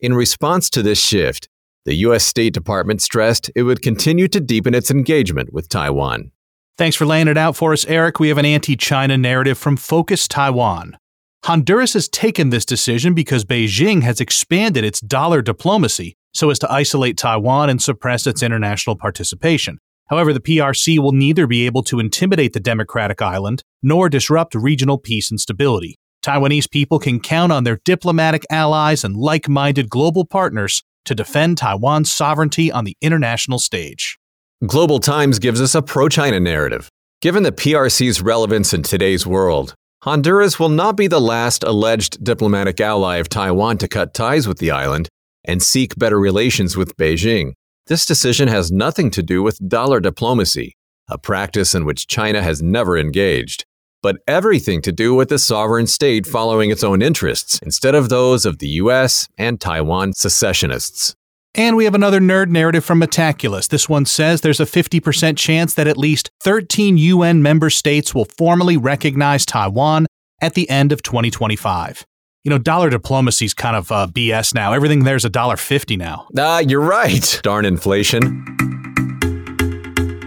In 0.00 0.14
response 0.14 0.68
to 0.70 0.82
this 0.82 1.04
shift, 1.04 1.48
the 1.84 1.94
U.S. 1.94 2.24
State 2.24 2.52
Department 2.52 3.00
stressed 3.00 3.50
it 3.54 3.62
would 3.62 3.80
continue 3.80 4.28
to 4.28 4.40
deepen 4.40 4.74
its 4.74 4.90
engagement 4.90 5.52
with 5.52 5.68
Taiwan. 5.68 6.32
Thanks 6.78 6.94
for 6.94 7.06
laying 7.06 7.28
it 7.28 7.38
out 7.38 7.56
for 7.56 7.72
us, 7.72 7.86
Eric. 7.86 8.20
We 8.20 8.28
have 8.28 8.36
an 8.36 8.44
anti 8.44 8.76
China 8.76 9.16
narrative 9.16 9.56
from 9.56 9.78
Focus 9.78 10.28
Taiwan. 10.28 10.98
Honduras 11.44 11.94
has 11.94 12.06
taken 12.06 12.50
this 12.50 12.66
decision 12.66 13.14
because 13.14 13.46
Beijing 13.46 14.02
has 14.02 14.20
expanded 14.20 14.84
its 14.84 15.00
dollar 15.00 15.40
diplomacy 15.40 16.16
so 16.34 16.50
as 16.50 16.58
to 16.58 16.70
isolate 16.70 17.16
Taiwan 17.16 17.70
and 17.70 17.80
suppress 17.80 18.26
its 18.26 18.42
international 18.42 18.94
participation. 18.94 19.78
However, 20.08 20.34
the 20.34 20.40
PRC 20.40 20.98
will 20.98 21.12
neither 21.12 21.46
be 21.46 21.64
able 21.64 21.82
to 21.84 21.98
intimidate 21.98 22.52
the 22.52 22.60
democratic 22.60 23.22
island 23.22 23.62
nor 23.82 24.10
disrupt 24.10 24.54
regional 24.54 24.98
peace 24.98 25.30
and 25.30 25.40
stability. 25.40 25.96
Taiwanese 26.22 26.70
people 26.70 26.98
can 26.98 27.20
count 27.20 27.52
on 27.52 27.64
their 27.64 27.78
diplomatic 27.86 28.44
allies 28.50 29.02
and 29.02 29.16
like 29.16 29.48
minded 29.48 29.88
global 29.88 30.26
partners 30.26 30.82
to 31.06 31.14
defend 31.14 31.56
Taiwan's 31.56 32.12
sovereignty 32.12 32.70
on 32.70 32.84
the 32.84 32.96
international 33.00 33.58
stage. 33.58 34.18
Global 34.64 35.00
Times 35.00 35.38
gives 35.38 35.60
us 35.60 35.74
a 35.74 35.82
pro 35.82 36.08
China 36.08 36.40
narrative. 36.40 36.88
Given 37.20 37.42
the 37.42 37.52
PRC's 37.52 38.22
relevance 38.22 38.72
in 38.72 38.82
today's 38.82 39.26
world, 39.26 39.74
Honduras 40.02 40.58
will 40.58 40.70
not 40.70 40.96
be 40.96 41.08
the 41.08 41.20
last 41.20 41.62
alleged 41.62 42.24
diplomatic 42.24 42.80
ally 42.80 43.16
of 43.16 43.28
Taiwan 43.28 43.76
to 43.76 43.86
cut 43.86 44.14
ties 44.14 44.48
with 44.48 44.56
the 44.56 44.70
island 44.70 45.10
and 45.44 45.62
seek 45.62 45.94
better 45.96 46.18
relations 46.18 46.74
with 46.74 46.96
Beijing. 46.96 47.52
This 47.88 48.06
decision 48.06 48.48
has 48.48 48.72
nothing 48.72 49.10
to 49.10 49.22
do 49.22 49.42
with 49.42 49.68
dollar 49.68 50.00
diplomacy, 50.00 50.72
a 51.06 51.18
practice 51.18 51.74
in 51.74 51.84
which 51.84 52.06
China 52.06 52.40
has 52.40 52.62
never 52.62 52.96
engaged, 52.96 53.66
but 54.02 54.16
everything 54.26 54.80
to 54.80 54.90
do 54.90 55.14
with 55.14 55.28
the 55.28 55.38
sovereign 55.38 55.86
state 55.86 56.26
following 56.26 56.70
its 56.70 56.82
own 56.82 57.02
interests 57.02 57.58
instead 57.62 57.94
of 57.94 58.08
those 58.08 58.46
of 58.46 58.58
the 58.58 58.68
US 58.68 59.28
and 59.36 59.60
Taiwan 59.60 60.14
secessionists. 60.14 61.14
And 61.56 61.76
we 61.76 61.84
have 61.84 61.94
another 61.94 62.20
nerd 62.20 62.50
narrative 62.50 62.84
from 62.84 63.00
Metaculus. 63.00 63.68
This 63.68 63.88
one 63.88 64.04
says 64.04 64.42
there's 64.42 64.60
a 64.60 64.66
50% 64.66 65.38
chance 65.38 65.74
that 65.74 65.88
at 65.88 65.96
least 65.96 66.30
13 66.42 66.98
UN 66.98 67.42
member 67.42 67.70
states 67.70 68.14
will 68.14 68.26
formally 68.26 68.76
recognize 68.76 69.46
Taiwan 69.46 70.06
at 70.40 70.54
the 70.54 70.68
end 70.68 70.92
of 70.92 71.02
2025 71.02 72.04
you 72.46 72.50
know, 72.50 72.58
dollar 72.58 72.88
diplomacy 72.90 73.44
is 73.44 73.54
kind 73.54 73.74
of 73.74 73.90
uh, 73.90 74.06
BS 74.06 74.54
now. 74.54 74.72
Everything 74.72 75.02
there's 75.02 75.24
a 75.24 75.28
dollar 75.28 75.56
fifty 75.56 75.96
now. 75.96 76.28
Ah, 76.38 76.60
you're 76.60 76.80
right. 76.80 77.40
Darn 77.42 77.64
inflation. 77.64 78.20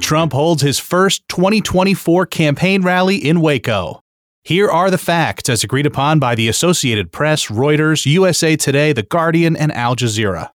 Trump 0.02 0.34
holds 0.34 0.62
his 0.62 0.80
first 0.80 1.26
2024 1.30 2.26
campaign 2.26 2.82
rally 2.82 3.16
in 3.16 3.40
Waco. 3.40 4.02
Here 4.44 4.70
are 4.70 4.92
the 4.92 4.98
facts 4.98 5.48
as 5.48 5.64
agreed 5.64 5.86
upon 5.86 6.20
by 6.20 6.36
the 6.36 6.50
Associated 6.50 7.14
Press, 7.14 7.46
Reuters, 7.48 8.06
USA 8.06 8.58
Today, 8.58 8.92
The 8.92 9.04
Guardian, 9.04 9.56
and 9.56 9.72
Al 9.72 9.96
Jazeera. 9.96 10.50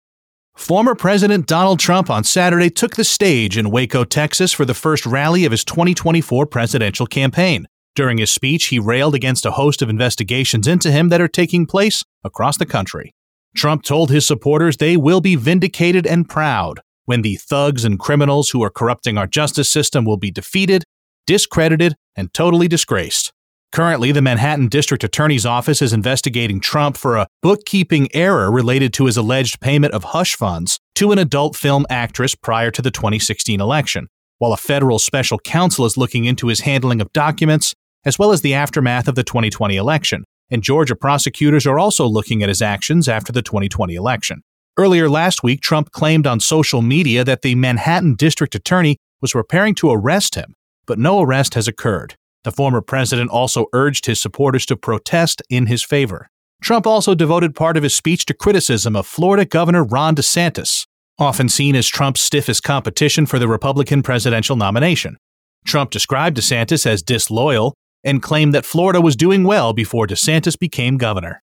Former 0.56 0.96
President 0.96 1.48
Donald 1.48 1.80
Trump 1.80 2.10
on 2.10 2.24
Saturday 2.24 2.70
took 2.70 2.96
the 2.96 3.04
stage 3.04 3.58
in 3.58 3.72
Waco, 3.72 4.04
Texas 4.04 4.54
for 4.54 4.66
the 4.66 4.74
first 4.74 5.06
rally 5.06 5.46
of 5.46 5.52
his 5.52 5.66
2024 5.66 6.46
presidential 6.46 7.06
campaign. 7.06 7.68
During 7.96 8.18
his 8.20 8.32
speech, 8.32 8.68
he 8.68 8.80
railed 8.80 9.14
against 9.14 9.46
a 9.46 9.52
host 9.52 9.82
of 9.82 9.90
investigations 9.90 10.68
into 10.68 10.92
him 10.92 11.10
that 11.10 11.22
are 11.22 11.28
taking 11.28 11.66
place 11.66 12.04
across 12.24 12.58
the 12.58 12.66
country. 12.66 13.14
Trump 13.56 13.84
told 13.84 14.10
his 14.10 14.26
supporters 14.26 14.78
they 14.78 14.96
will 14.96 15.22
be 15.22 15.36
vindicated 15.36 16.08
and 16.08 16.30
proud 16.30 16.80
when 17.06 17.24
the 17.24 17.36
thugs 17.36 17.84
and 17.84 18.00
criminals 18.00 18.52
who 18.52 18.64
are 18.64 18.70
corrupting 18.70 19.18
our 19.18 19.28
justice 19.28 19.70
system 19.70 20.06
will 20.06 20.18
be 20.18 20.32
defeated, 20.32 20.84
discredited, 21.28 21.96
and 22.16 22.34
totally 22.34 22.68
disgraced. 22.68 23.34
Currently, 23.74 24.12
the 24.12 24.22
Manhattan 24.22 24.68
District 24.68 25.04
Attorney's 25.04 25.48
Office 25.48 25.82
is 25.82 25.94
investigating 25.94 26.60
Trump 26.60 26.96
for 26.96 27.18
a 27.18 27.26
bookkeeping 27.42 28.08
error 28.14 28.52
related 28.52 28.94
to 28.94 29.08
his 29.08 29.18
alleged 29.18 29.60
payment 29.62 29.96
of 29.96 30.04
hush 30.04 30.36
funds 30.36 30.80
to 30.94 31.12
an 31.12 31.18
adult 31.18 31.56
film 31.56 31.88
actress 31.90 32.36
prior 32.36 32.70
to 32.70 32.84
the 32.84 32.92
2016 32.92 33.60
election, 33.60 34.10
while 34.38 34.54
a 34.54 34.58
federal 34.58 35.00
special 35.00 35.40
counsel 35.40 35.88
is 35.88 35.98
looking 35.98 36.26
into 36.26 36.50
his 36.50 36.60
handling 36.60 37.02
of 37.02 37.12
documents 37.14 37.74
as 38.06 38.20
well 38.20 38.32
as 38.32 38.42
the 38.42 38.54
aftermath 38.54 39.08
of 39.08 39.16
the 39.16 39.24
2020 39.24 39.76
election, 39.76 40.24
and 40.52 40.62
Georgia 40.62 40.96
prosecutors 40.96 41.66
are 41.66 41.80
also 41.80 42.06
looking 42.06 42.44
at 42.44 42.50
his 42.50 42.62
actions 42.62 43.10
after 43.10 43.32
the 43.32 43.42
2020 43.42 43.96
election. 43.96 44.44
Earlier 44.78 45.10
last 45.10 45.42
week, 45.42 45.62
Trump 45.62 45.90
claimed 45.90 46.28
on 46.28 46.40
social 46.40 46.84
media 46.84 47.24
that 47.24 47.42
the 47.42 47.56
Manhattan 47.56 48.14
district 48.14 48.54
attorney 48.54 48.98
was 49.20 49.32
preparing 49.32 49.74
to 49.76 49.90
arrest 49.90 50.36
him, 50.36 50.54
but 50.86 51.00
no 51.00 51.22
arrest 51.22 51.56
has 51.56 51.68
occurred. 51.68 52.14
The 52.44 52.52
former 52.52 52.82
president 52.82 53.30
also 53.30 53.68
urged 53.74 54.06
his 54.06 54.22
supporters 54.22 54.66
to 54.68 54.76
protest 54.76 55.42
in 55.50 55.68
his 55.68 55.84
favor. 55.84 56.30
Trump 56.62 56.88
also 56.88 57.16
devoted 57.16 57.56
part 57.56 57.78
of 57.78 57.84
his 57.84 57.96
speech 57.96 58.26
to 58.26 58.34
criticism 58.34 58.96
of 58.96 59.08
Florida 59.08 59.46
Governor 59.46 59.84
Ron 59.84 60.16
DeSantis, 60.16 60.86
often 61.18 61.50
seen 61.50 61.76
as 61.76 61.88
Trump's 61.88 62.22
stiffest 62.22 62.64
competition 62.64 63.26
for 63.26 63.40
the 63.40 63.48
Republican 63.48 64.02
presidential 64.02 64.56
nomination. 64.56 65.18
Trump 65.66 65.92
described 65.92 66.38
DeSantis 66.38 66.86
as 66.86 67.02
disloyal 67.02 67.74
and 68.04 68.22
claimed 68.22 68.54
that 68.54 68.66
Florida 68.66 69.00
was 69.00 69.16
doing 69.16 69.44
well 69.44 69.74
before 69.74 70.08
DeSantis 70.08 70.58
became 70.58 70.98
governor. 70.98 71.42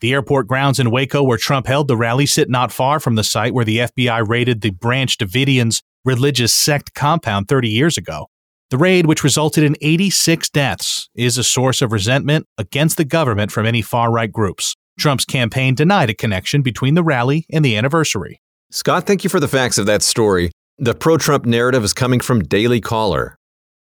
The 0.00 0.12
airport 0.12 0.48
grounds 0.48 0.80
in 0.80 0.90
Waco, 0.90 1.22
where 1.22 1.38
Trump 1.38 1.66
held 1.66 1.86
the 1.88 1.96
rally, 1.96 2.26
sit 2.26 2.50
not 2.50 2.72
far 2.72 2.98
from 2.98 3.14
the 3.14 3.24
site 3.24 3.54
where 3.54 3.64
the 3.64 3.78
FBI 3.78 4.28
raided 4.28 4.60
the 4.60 4.70
Branch 4.70 5.16
Davidians 5.16 5.80
religious 6.04 6.52
sect 6.52 6.92
compound 6.94 7.46
30 7.48 7.68
years 7.68 7.96
ago. 7.96 8.26
The 8.72 8.78
raid, 8.78 9.04
which 9.04 9.22
resulted 9.22 9.64
in 9.64 9.76
86 9.82 10.48
deaths, 10.48 11.10
is 11.14 11.36
a 11.36 11.44
source 11.44 11.82
of 11.82 11.92
resentment 11.92 12.46
against 12.56 12.96
the 12.96 13.04
government 13.04 13.52
from 13.52 13.64
many 13.64 13.82
far 13.82 14.10
right 14.10 14.32
groups. 14.32 14.74
Trump's 14.98 15.26
campaign 15.26 15.74
denied 15.74 16.08
a 16.08 16.14
connection 16.14 16.62
between 16.62 16.94
the 16.94 17.02
rally 17.02 17.44
and 17.52 17.62
the 17.62 17.76
anniversary. 17.76 18.40
Scott, 18.70 19.06
thank 19.06 19.24
you 19.24 19.28
for 19.28 19.40
the 19.40 19.46
facts 19.46 19.76
of 19.76 19.84
that 19.84 20.00
story. 20.00 20.52
The 20.78 20.94
pro 20.94 21.18
Trump 21.18 21.44
narrative 21.44 21.84
is 21.84 21.92
coming 21.92 22.18
from 22.18 22.44
Daily 22.44 22.80
Caller. 22.80 23.36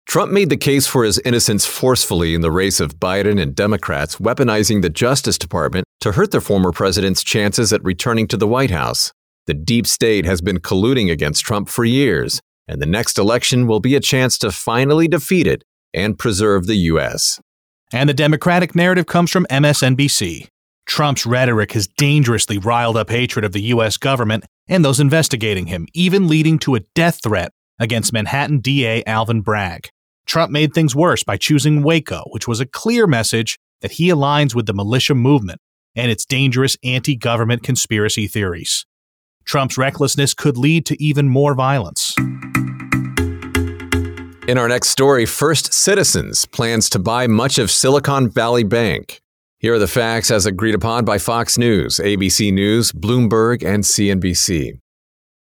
Trump 0.06 0.32
made 0.32 0.48
the 0.48 0.56
case 0.56 0.86
for 0.86 1.04
his 1.04 1.18
innocence 1.26 1.66
forcefully 1.66 2.34
in 2.34 2.40
the 2.40 2.50
race 2.50 2.80
of 2.80 2.96
Biden 2.96 3.38
and 3.38 3.54
Democrats, 3.54 4.16
weaponizing 4.16 4.80
the 4.80 4.88
Justice 4.88 5.36
Department 5.36 5.84
to 6.00 6.12
hurt 6.12 6.30
the 6.30 6.40
former 6.40 6.72
president's 6.72 7.22
chances 7.22 7.70
at 7.74 7.84
returning 7.84 8.26
to 8.28 8.38
the 8.38 8.48
White 8.48 8.70
House. 8.70 9.12
The 9.46 9.52
deep 9.52 9.86
state 9.86 10.24
has 10.24 10.40
been 10.40 10.58
colluding 10.58 11.10
against 11.10 11.44
Trump 11.44 11.68
for 11.68 11.84
years, 11.84 12.40
and 12.70 12.80
the 12.80 12.86
next 12.86 13.18
election 13.18 13.66
will 13.66 13.80
be 13.80 13.96
a 13.96 14.00
chance 14.00 14.38
to 14.38 14.52
finally 14.52 15.08
defeat 15.08 15.46
it 15.46 15.64
and 15.92 16.18
preserve 16.18 16.68
the 16.68 16.76
U.S. 16.76 17.40
And 17.92 18.08
the 18.08 18.14
Democratic 18.14 18.76
narrative 18.76 19.06
comes 19.06 19.32
from 19.32 19.44
MSNBC. 19.50 20.46
Trump's 20.86 21.26
rhetoric 21.26 21.72
has 21.72 21.88
dangerously 21.88 22.58
riled 22.58 22.96
up 22.96 23.10
hatred 23.10 23.44
of 23.44 23.52
the 23.52 23.62
U.S. 23.62 23.96
government 23.96 24.44
and 24.68 24.84
those 24.84 25.00
investigating 25.00 25.66
him, 25.66 25.88
even 25.94 26.28
leading 26.28 26.60
to 26.60 26.76
a 26.76 26.80
death 26.94 27.20
threat 27.24 27.52
against 27.80 28.12
Manhattan 28.12 28.60
DA 28.60 29.02
Alvin 29.04 29.40
Bragg. 29.40 29.88
Trump 30.26 30.52
made 30.52 30.72
things 30.72 30.94
worse 30.94 31.24
by 31.24 31.36
choosing 31.36 31.82
Waco, 31.82 32.22
which 32.28 32.46
was 32.46 32.60
a 32.60 32.66
clear 32.66 33.08
message 33.08 33.58
that 33.80 33.92
he 33.92 34.08
aligns 34.10 34.54
with 34.54 34.66
the 34.66 34.74
militia 34.74 35.16
movement 35.16 35.60
and 35.96 36.08
its 36.08 36.24
dangerous 36.24 36.76
anti 36.84 37.16
government 37.16 37.64
conspiracy 37.64 38.28
theories. 38.28 38.86
Trump's 39.44 39.76
recklessness 39.76 40.34
could 40.34 40.56
lead 40.56 40.86
to 40.86 41.02
even 41.02 41.28
more 41.28 41.54
violence. 41.54 42.14
In 44.50 44.58
our 44.58 44.66
next 44.66 44.88
story, 44.88 45.26
First 45.26 45.72
Citizens 45.72 46.44
plans 46.44 46.90
to 46.90 46.98
buy 46.98 47.28
much 47.28 47.56
of 47.56 47.70
Silicon 47.70 48.28
Valley 48.28 48.64
Bank. 48.64 49.20
Here 49.58 49.74
are 49.74 49.78
the 49.78 49.86
facts 49.86 50.28
as 50.28 50.44
agreed 50.44 50.74
upon 50.74 51.04
by 51.04 51.18
Fox 51.18 51.56
News, 51.56 51.98
ABC 51.98 52.52
News, 52.52 52.90
Bloomberg, 52.90 53.64
and 53.64 53.84
CNBC. 53.84 54.80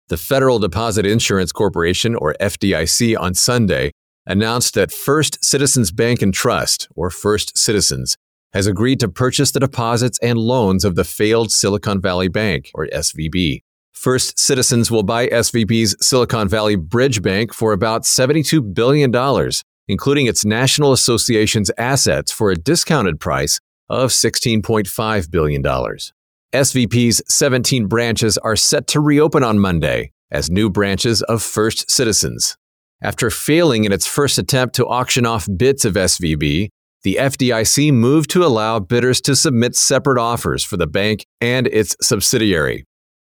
The 0.07 0.15
Federal 0.15 0.59
Deposit 0.59 1.05
Insurance 1.05 1.51
Corporation, 1.51 2.15
or 2.15 2.35
FDIC, 2.39 3.19
on 3.19 3.33
Sunday 3.33 3.91
announced 4.25 4.75
that 4.75 4.93
First 4.93 5.43
Citizens 5.43 5.91
Bank 5.91 6.21
and 6.21 6.33
Trust, 6.33 6.87
or 6.95 7.09
First 7.09 7.57
Citizens, 7.57 8.15
has 8.53 8.65
agreed 8.65 9.01
to 9.01 9.09
purchase 9.09 9.51
the 9.51 9.59
deposits 9.59 10.17
and 10.19 10.39
loans 10.39 10.85
of 10.85 10.95
the 10.95 11.03
failed 11.03 11.51
Silicon 11.51 11.99
Valley 11.99 12.29
Bank, 12.29 12.71
or 12.73 12.87
SVB. 12.93 13.59
First 13.95 14.37
Citizens 14.37 14.91
will 14.91 15.03
buy 15.03 15.27
SVB's 15.27 15.95
Silicon 16.05 16.49
Valley 16.49 16.75
Bridge 16.75 17.21
Bank 17.21 17.53
for 17.53 17.71
about 17.71 18.03
$72 18.03 18.73
billion, 18.73 19.11
including 19.87 20.27
its 20.27 20.45
National 20.45 20.91
Association's 20.91 21.71
assets 21.77 22.31
for 22.31 22.51
a 22.51 22.55
discounted 22.55 23.19
price 23.19 23.59
of 23.89 24.11
$16.5 24.11 25.31
billion. 25.31 25.63
SVB's 26.53 27.21
17 27.27 27.87
branches 27.87 28.37
are 28.37 28.55
set 28.55 28.85
to 28.87 28.99
reopen 28.99 29.43
on 29.43 29.59
Monday 29.59 30.11
as 30.29 30.51
new 30.51 30.69
branches 30.69 31.21
of 31.23 31.41
First 31.41 31.89
Citizens. 31.89 32.57
After 33.01 33.29
failing 33.29 33.85
in 33.85 33.91
its 33.91 34.05
first 34.05 34.37
attempt 34.37 34.75
to 34.75 34.85
auction 34.87 35.25
off 35.25 35.47
bits 35.57 35.85
of 35.85 35.93
SVB, 35.93 36.69
the 37.03 37.17
FDIC 37.19 37.93
moved 37.93 38.29
to 38.31 38.43
allow 38.43 38.79
bidders 38.79 39.21
to 39.21 39.35
submit 39.35 39.75
separate 39.75 40.19
offers 40.19 40.63
for 40.63 40.75
the 40.75 40.87
bank 40.87 41.25
and 41.39 41.67
its 41.67 41.95
subsidiary. 42.01 42.85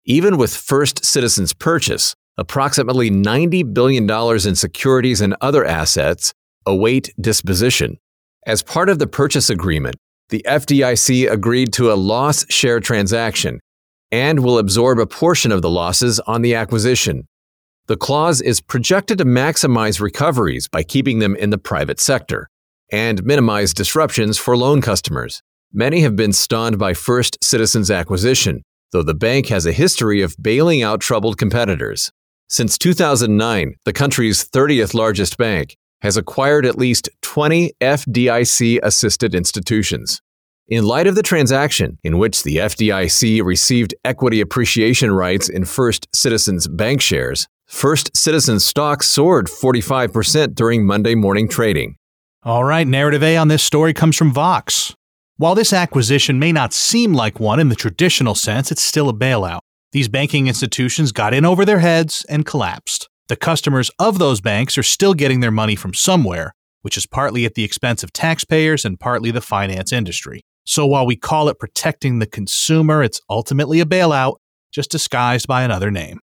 Even 0.07 0.37
with 0.37 0.55
First 0.55 1.03
Citizens' 1.03 1.55
purchase, 1.55 2.15
approximately 2.37 3.11
$90 3.11 3.73
billion 3.73 4.11
in 4.47 4.55
securities 4.55 5.23
and 5.23 5.35
other 5.41 5.65
assets 5.65 6.35
await 6.67 7.11
disposition. 7.19 7.97
As 8.47 8.63
part 8.63 8.91
of 8.91 8.99
the 8.99 9.07
purchase 9.07 9.49
agreement, 9.49 9.97
the 10.29 10.45
FDIC 10.47 11.31
agreed 11.31 11.73
to 11.75 11.91
a 11.91 11.95
loss 11.95 12.45
share 12.53 12.81
transaction 12.81 13.61
and 14.13 14.41
will 14.41 14.59
absorb 14.59 14.99
a 14.99 15.07
portion 15.07 15.51
of 15.51 15.63
the 15.63 15.71
losses 15.71 16.21
on 16.21 16.43
the 16.43 16.55
acquisition. 16.55 17.27
The 17.87 17.97
clause 17.97 18.43
is 18.43 18.61
projected 18.61 19.19
to 19.19 19.25
maximize 19.25 20.01
recoveries 20.01 20.69
by 20.69 20.83
keeping 20.83 21.19
them 21.19 21.35
in 21.35 21.49
the 21.49 21.59
private 21.59 21.99
sector 21.99 22.49
and 22.93 23.25
minimize 23.25 23.73
disruptions 23.73 24.37
for 24.37 24.55
loan 24.57 24.83
customers. 24.83 25.43
Many 25.73 26.01
have 26.01 26.15
been 26.15 26.33
stunned 26.35 26.79
by 26.79 26.93
First 26.93 27.43
Citizens 27.43 27.91
acquisition, 27.91 28.63
though 28.95 29.03
the 29.03 29.13
bank 29.13 29.49
has 29.49 29.67
a 29.67 29.73
history 29.73 30.23
of 30.23 30.37
bailing 30.41 30.81
out 30.81 31.01
troubled 31.01 31.37
competitors. 31.37 32.13
Since 32.49 32.79
2009, 32.79 33.75
the 33.85 33.93
country's 33.93 34.49
30th 34.49 34.95
largest 34.95 35.37
bank 35.37 35.77
has 36.03 36.17
acquired 36.17 36.65
at 36.65 36.79
least 36.79 37.09
20 37.23 37.73
FDIC 37.81 38.79
assisted 38.85 39.35
institutions. 39.35 40.23
In 40.69 40.85
light 40.85 41.09
of 41.09 41.17
the 41.17 41.23
transaction, 41.23 41.99
in 42.05 42.19
which 42.19 42.45
the 42.45 42.59
FDIC 42.59 43.43
received 43.43 43.97
equity 44.05 44.41
appreciation 44.41 45.11
rights 45.11 45.49
in 45.49 45.65
First 45.65 46.07
Citizens 46.15 46.69
bank 46.69 47.01
shares, 47.01 47.49
First 47.67 48.17
Citizens 48.17 48.65
stock 48.65 49.03
soared 49.03 49.49
45% 49.49 50.55
during 50.55 50.87
Monday 50.87 51.17
morning 51.17 51.49
trading. 51.49 51.97
All 52.45 52.63
right, 52.63 52.87
narrative 52.87 53.25
A 53.25 53.37
on 53.37 53.49
this 53.49 53.65
story 53.65 53.93
comes 53.93 54.17
from 54.17 54.33
Vox. 54.33 54.95
While 55.37 55.57
this 55.57 55.73
acquisition 55.73 56.39
may 56.39 56.53
not 56.53 56.73
seem 56.73 57.13
like 57.13 57.41
one 57.41 57.59
in 57.59 57.69
the 57.69 57.75
traditional 57.75 58.37
sense, 58.37 58.71
it's 58.71 58.83
still 58.83 59.09
a 59.09 59.13
bailout. 59.13 59.63
These 59.91 60.07
banking 60.07 60.47
institutions 60.47 61.11
got 61.11 61.35
in 61.35 61.45
over 61.45 61.65
their 61.65 61.81
heads 61.81 62.25
and 62.29 62.47
collapsed. 62.47 63.09
The 63.27 63.35
customers 63.35 63.91
of 63.99 64.21
those 64.21 64.41
banks 64.41 64.79
are 64.79 64.85
still 64.85 65.13
getting 65.13 65.41
their 65.41 65.51
money 65.51 65.75
from 65.75 65.93
somewhere, 65.93 66.55
which 66.83 66.97
is 66.97 67.07
partly 67.07 67.45
at 67.45 67.55
the 67.55 67.65
expense 67.65 68.05
of 68.05 68.13
taxpayers 68.13 68.85
and 68.85 69.01
partly 69.01 69.33
the 69.33 69.41
finance 69.41 69.93
industry. 69.93 70.43
So 70.65 70.87
while 70.87 71.05
we 71.05 71.17
call 71.17 71.49
it 71.49 71.59
protecting 71.59 72.21
the 72.21 72.27
consumer, 72.27 73.03
it's 73.03 73.21
ultimately 73.29 73.81
a 73.81 73.85
bailout, 73.85 74.37
just 74.73 74.93
disguised 74.93 75.49
by 75.49 75.65
another 75.65 75.91
name. 75.91 76.21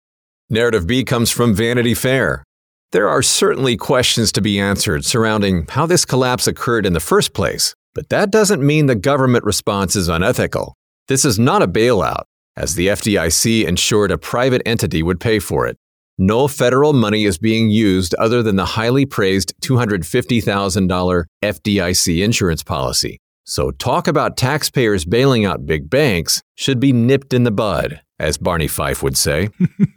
Narrative 0.48 0.86
B 0.86 1.02
comes 1.02 1.32
from 1.32 1.52
Vanity 1.52 1.94
Fair. 1.94 2.44
There 2.92 3.08
are 3.08 3.22
certainly 3.22 3.76
questions 3.76 4.30
to 4.32 4.40
be 4.40 4.60
answered 4.60 5.04
surrounding 5.04 5.66
how 5.68 5.86
this 5.86 6.04
collapse 6.04 6.46
occurred 6.46 6.86
in 6.86 6.92
the 6.92 7.00
first 7.00 7.34
place, 7.34 7.74
but 7.94 8.08
that 8.08 8.30
doesn't 8.30 8.64
mean 8.64 8.86
the 8.86 8.94
government 8.94 9.44
response 9.44 9.96
is 9.96 10.08
unethical. 10.08 10.76
This 11.08 11.24
is 11.24 11.38
not 11.38 11.62
a 11.62 11.68
bailout, 11.68 12.24
as 12.56 12.74
the 12.74 12.88
FDIC 12.88 13.64
ensured 13.66 14.10
a 14.10 14.18
private 14.18 14.62
entity 14.64 15.02
would 15.02 15.20
pay 15.20 15.38
for 15.38 15.66
it. 15.66 15.76
No 16.18 16.48
federal 16.48 16.92
money 16.92 17.24
is 17.24 17.38
being 17.38 17.70
used 17.70 18.14
other 18.14 18.42
than 18.42 18.56
the 18.56 18.64
highly 18.64 19.06
praised 19.06 19.54
$250,000 19.62 21.24
FDIC 21.42 22.22
insurance 22.22 22.62
policy. 22.62 23.18
So, 23.44 23.70
talk 23.70 24.06
about 24.06 24.36
taxpayers 24.36 25.04
bailing 25.04 25.44
out 25.44 25.66
big 25.66 25.88
banks 25.88 26.42
should 26.56 26.78
be 26.78 26.92
nipped 26.92 27.32
in 27.32 27.44
the 27.44 27.50
bud, 27.50 28.02
as 28.20 28.36
Barney 28.36 28.68
Fife 28.68 29.02
would 29.02 29.16
say. 29.16 29.48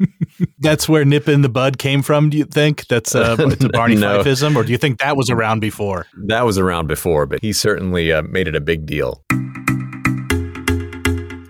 That's 0.59 0.88
where 0.88 1.03
nip 1.05 1.27
in 1.27 1.41
the 1.41 1.49
bud 1.49 1.77
came 1.77 2.01
from, 2.01 2.29
do 2.29 2.38
you 2.38 2.45
think? 2.45 2.88
That's 2.88 3.13
uh, 3.13 3.36
it's 3.39 3.63
a 3.63 3.69
Barney 3.69 3.95
No. 3.95 4.23
Fifeism? 4.23 4.55
Or 4.55 4.63
do 4.63 4.71
you 4.71 4.77
think 4.77 4.99
that 4.99 5.17
was 5.17 5.29
around 5.29 5.59
before? 5.59 6.07
That 6.15 6.45
was 6.45 6.57
around 6.57 6.88
before, 6.88 7.25
but 7.25 7.41
he 7.41 7.53
certainly 7.53 8.12
uh, 8.12 8.23
made 8.23 8.47
it 8.47 8.55
a 8.55 8.62
big 8.62 8.86
deal. 8.86 9.23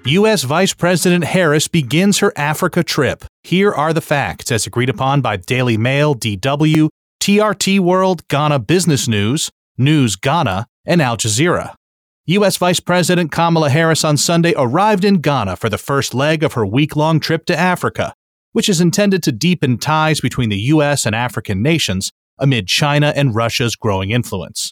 U.S. 0.05 0.43
Vice 0.43 0.73
President 0.73 1.23
Harris 1.23 1.67
begins 1.69 2.17
her 2.19 2.33
Africa 2.35 2.83
trip. 2.83 3.23
Here 3.43 3.71
are 3.71 3.93
the 3.93 4.01
facts, 4.01 4.51
as 4.51 4.67
agreed 4.67 4.89
upon 4.89 5.21
by 5.21 5.37
Daily 5.37 5.77
Mail, 5.77 6.13
DW, 6.13 6.89
TRT 7.21 7.79
World, 7.79 8.27
Ghana 8.27 8.59
Business 8.59 9.07
News, 9.07 9.49
News 9.77 10.17
Ghana, 10.17 10.65
and 10.85 11.01
Al 11.01 11.15
Jazeera. 11.15 11.75
U.S. 12.27 12.55
Vice 12.55 12.79
President 12.79 13.33
Kamala 13.33 13.69
Harris 13.69 14.05
on 14.05 14.15
Sunday 14.15 14.53
arrived 14.55 15.03
in 15.03 15.15
Ghana 15.15 15.57
for 15.57 15.67
the 15.67 15.77
first 15.77 16.13
leg 16.13 16.41
of 16.41 16.53
her 16.53 16.65
week 16.65 16.95
long 16.95 17.19
trip 17.19 17.45
to 17.47 17.59
Africa, 17.59 18.13
which 18.53 18.69
is 18.69 18.79
intended 18.79 19.21
to 19.23 19.33
deepen 19.33 19.77
ties 19.77 20.21
between 20.21 20.47
the 20.47 20.57
U.S. 20.57 21.05
and 21.05 21.13
African 21.13 21.61
nations 21.61 22.13
amid 22.39 22.67
China 22.67 23.11
and 23.13 23.35
Russia's 23.35 23.75
growing 23.75 24.11
influence. 24.11 24.71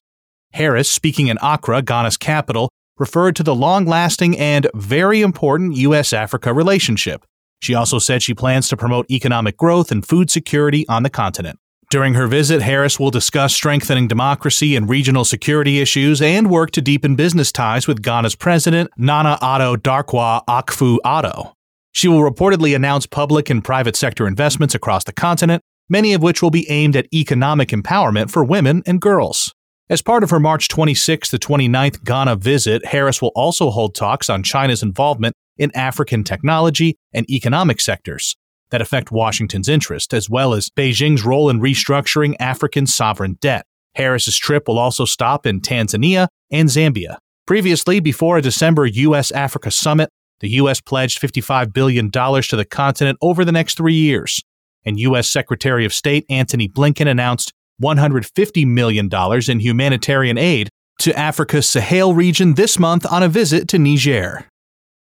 Harris, 0.54 0.90
speaking 0.90 1.28
in 1.28 1.38
Accra, 1.42 1.82
Ghana's 1.82 2.16
capital, 2.16 2.70
referred 2.98 3.36
to 3.36 3.44
the 3.44 3.54
long 3.54 3.86
lasting 3.86 4.40
and 4.40 4.70
very 4.74 5.22
important 5.22 5.76
U.S. 5.76 6.14
Africa 6.14 6.54
relationship. 6.54 7.26
She 7.60 7.76
also 7.76 8.00
said 8.00 8.24
she 8.24 8.34
plans 8.34 8.70
to 8.70 8.78
promote 8.78 9.12
economic 9.12 9.58
growth 9.58 9.92
and 9.92 10.08
food 10.08 10.32
security 10.32 10.88
on 10.88 11.04
the 11.04 11.10
continent. 11.10 11.60
During 11.92 12.14
her 12.14 12.26
visit, 12.26 12.62
Harris 12.62 13.02
will 13.02 13.12
discuss 13.12 13.54
strengthening 13.54 14.08
democracy 14.08 14.78
and 14.78 14.88
regional 14.88 15.26
security 15.26 15.82
issues 15.82 16.22
and 16.22 16.50
work 16.50 16.72
to 16.72 16.82
deepen 16.82 17.18
business 17.18 17.52
ties 17.52 17.86
with 17.86 18.02
Ghana's 18.02 18.34
president, 18.34 18.90
Nana 18.96 19.38
Addo 19.42 19.76
Dankwa 19.76 20.46
Akufo 20.46 21.00
Addo. 21.04 21.52
She 21.92 22.08
will 22.08 22.22
reportedly 22.22 22.74
announce 22.74 23.06
public 23.08 23.50
and 23.50 23.62
private 23.62 23.98
sector 23.98 24.26
investments 24.26 24.74
across 24.74 25.04
the 25.04 25.12
continent, 25.12 25.64
many 25.90 26.14
of 26.14 26.24
which 26.24 26.42
will 26.42 26.50
be 26.50 26.66
aimed 26.70 26.96
at 26.96 27.14
economic 27.14 27.72
empowerment 27.72 28.32
for 28.32 28.46
women 28.46 28.84
and 28.86 29.02
girls. 29.02 29.54
As 29.90 30.02
part 30.02 30.24
of 30.24 30.30
her 30.30 30.40
March 30.40 30.70
26 30.70 31.32
to 31.32 31.38
29th 31.38 32.06
Ghana 32.06 32.38
visit, 32.38 32.86
Harris 32.86 33.22
will 33.22 33.34
also 33.36 33.70
hold 33.70 33.96
talks 33.96 34.30
on 34.30 34.44
China's 34.44 34.82
involvement 34.82 35.36
in 35.58 35.76
African 35.76 36.24
technology 36.24 36.96
and 37.12 37.30
economic 37.30 37.82
sectors 37.82 38.38
that 38.72 38.82
affect 38.82 39.12
Washington's 39.12 39.70
interest, 39.70 40.14
as 40.14 40.30
well 40.30 40.54
as 40.54 40.70
Beijing's 40.70 41.24
role 41.24 41.50
in 41.50 41.60
restructuring 41.60 42.36
African 42.40 42.88
sovereign 42.88 43.38
debt. 43.40 43.66
Harris's 43.96 44.38
trip 44.38 44.68
will 44.68 44.80
also 44.80 45.06
stop 45.06 45.46
in 45.46 45.62
Tanzania 45.62 46.28
and 46.50 46.70
Zambia. 46.70 47.18
Previously, 47.46 48.00
before 48.00 48.38
a 48.38 48.42
December 48.42 48.86
U.S. 48.86 49.32
Africa 49.32 49.72
summit, 49.72 50.10
the 50.40 50.50
U.S. 50.52 50.82
pledged 50.82 51.22
$55 51.22 51.74
billion 51.74 52.10
to 52.10 52.56
the 52.56 52.66
continent 52.66 53.18
over 53.22 53.46
the 53.46 53.52
next 53.52 53.78
three 53.78 53.94
years. 53.94 54.42
And 54.86 55.00
U.S. 55.00 55.30
Secretary 55.30 55.86
of 55.86 55.94
State 55.94 56.26
Antony 56.30 56.68
Blinken 56.68 57.08
announced 57.08 57.52
$150 57.82 58.68
million 58.68 59.10
in 59.48 59.60
humanitarian 59.60 60.38
aid 60.38 60.70
to 61.00 61.18
Africa's 61.18 61.68
Sahel 61.68 62.14
region 62.14 62.54
this 62.54 62.80
month 62.80 63.12
on 63.12 63.24
a 63.24 63.28
visit 63.28 63.68
to 63.70 63.80
Niger. 63.80 64.46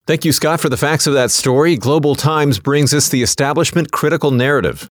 Thank 0.06 0.26
you, 0.26 0.34
Scott, 0.34 0.60
for 0.60 0.68
the 0.68 0.76
facts 0.76 1.08
of 1.08 1.14
that 1.14 1.32
story. 1.32 1.78
Global 1.78 2.16
Times 2.16 2.60
brings 2.60 2.94
us 2.94 3.08
the 3.08 3.24
establishment 3.24 3.94
critical 3.94 4.32
narrative. 4.32 4.90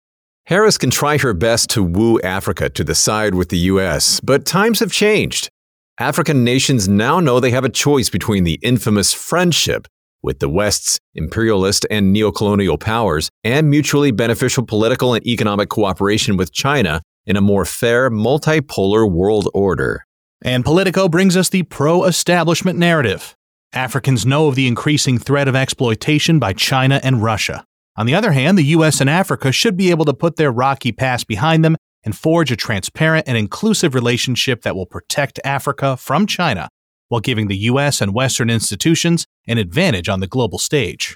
Harris 0.48 0.78
can 0.78 0.90
try 0.90 1.18
her 1.18 1.34
best 1.34 1.70
to 1.70 1.82
woo 1.82 2.20
Africa 2.20 2.70
to 2.72 2.84
the 2.84 2.94
side 2.94 3.34
with 3.34 3.48
the 3.48 3.58
U.S., 3.72 4.20
but 4.20 4.46
times 4.46 4.82
have 4.82 4.92
changed. 4.92 5.50
African 5.98 6.44
nations 6.44 6.90
now 6.90 7.22
know 7.22 7.40
they 7.40 7.52
have 7.52 7.64
a 7.64 7.70
choice 7.70 8.10
between 8.10 8.44
the 8.44 8.60
infamous 8.62 9.14
friendship 9.14 9.88
with 10.22 10.40
the 10.40 10.50
West's 10.50 11.00
imperialist 11.16 11.86
and 11.90 12.14
neocolonial 12.14 12.78
powers 12.78 13.30
and 13.46 13.70
mutually 13.70 14.12
beneficial 14.12 14.66
political 14.66 15.14
and 15.14 15.26
economic 15.26 15.70
cooperation 15.70 16.36
with 16.36 16.52
China 16.52 17.02
in 17.26 17.38
a 17.38 17.42
more 17.42 17.64
fair, 17.64 18.10
multipolar 18.10 19.10
world 19.10 19.48
order. 19.54 20.04
And 20.42 20.66
Politico 20.66 21.08
brings 21.08 21.38
us 21.38 21.48
the 21.48 21.64
pro 21.64 22.04
establishment 22.04 22.78
narrative. 22.78 23.37
Africans 23.74 24.26
know 24.26 24.48
of 24.48 24.56
the 24.56 24.68
increasing 24.68 25.20
threat 25.20 25.48
of 25.48 25.56
exploitation 25.56 26.40
by 26.40 26.54
China 26.54 27.00
and 27.04 27.22
Russia. 27.22 27.66
On 27.98 28.06
the 28.06 28.16
other 28.16 28.32
hand, 28.32 28.58
the 28.58 28.64
U.S. 28.64 29.02
and 29.02 29.10
Africa 29.10 29.52
should 29.52 29.76
be 29.76 29.90
able 29.90 30.06
to 30.06 30.14
put 30.14 30.36
their 30.36 30.52
rocky 30.52 30.92
past 30.92 31.28
behind 31.28 31.66
them 31.66 31.76
and 32.04 32.16
forge 32.16 32.52
a 32.52 32.56
transparent 32.56 33.28
and 33.28 33.38
inclusive 33.38 33.94
relationship 33.94 34.62
that 34.62 34.76
will 34.76 34.86
protect 34.86 35.40
Africa 35.44 35.98
from 35.98 36.26
China 36.26 36.70
while 37.10 37.22
giving 37.22 37.48
the 37.48 37.58
U.S. 37.58 38.00
and 38.02 38.14
Western 38.14 38.50
institutions 38.50 39.26
an 39.48 39.58
advantage 39.58 40.08
on 40.08 40.20
the 40.20 40.28
global 40.28 40.60
stage. 40.60 41.14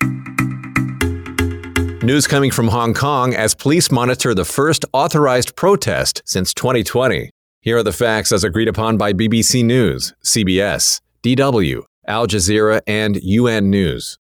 News 2.04 2.26
coming 2.26 2.50
from 2.50 2.68
Hong 2.68 2.94
Kong 2.94 3.36
as 3.36 3.54
police 3.54 3.92
monitor 3.92 4.34
the 4.34 4.44
first 4.44 4.86
authorized 4.92 5.56
protest 5.56 6.24
since 6.26 6.54
2020. 6.54 7.30
Here 7.62 7.78
are 7.78 7.84
the 7.84 7.94
facts 7.94 8.32
as 8.32 8.44
agreed 8.44 8.68
upon 8.68 8.98
by 8.98 9.14
BBC 9.14 9.64
News, 9.64 10.14
CBS, 10.26 11.00
DW, 11.22 11.84
Al 12.08 12.28
Jazeera, 12.28 12.82
and 12.88 13.18
UN 13.22 13.70
News. 13.70 14.18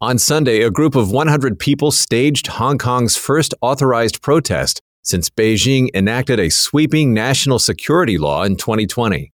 On 0.00 0.18
Sunday, 0.18 0.60
a 0.62 0.70
group 0.70 0.94
of 0.94 1.10
100 1.10 1.58
people 1.58 1.90
staged 1.90 2.48
Hong 2.48 2.78
Kong's 2.78 3.16
first 3.16 3.54
authorized 3.62 4.20
protest 4.20 4.82
since 5.02 5.30
Beijing 5.30 5.88
enacted 5.94 6.40
a 6.40 6.50
sweeping 6.50 7.14
national 7.14 7.58
security 7.58 8.18
law 8.18 8.42
in 8.42 8.56
2020. 8.56 9.32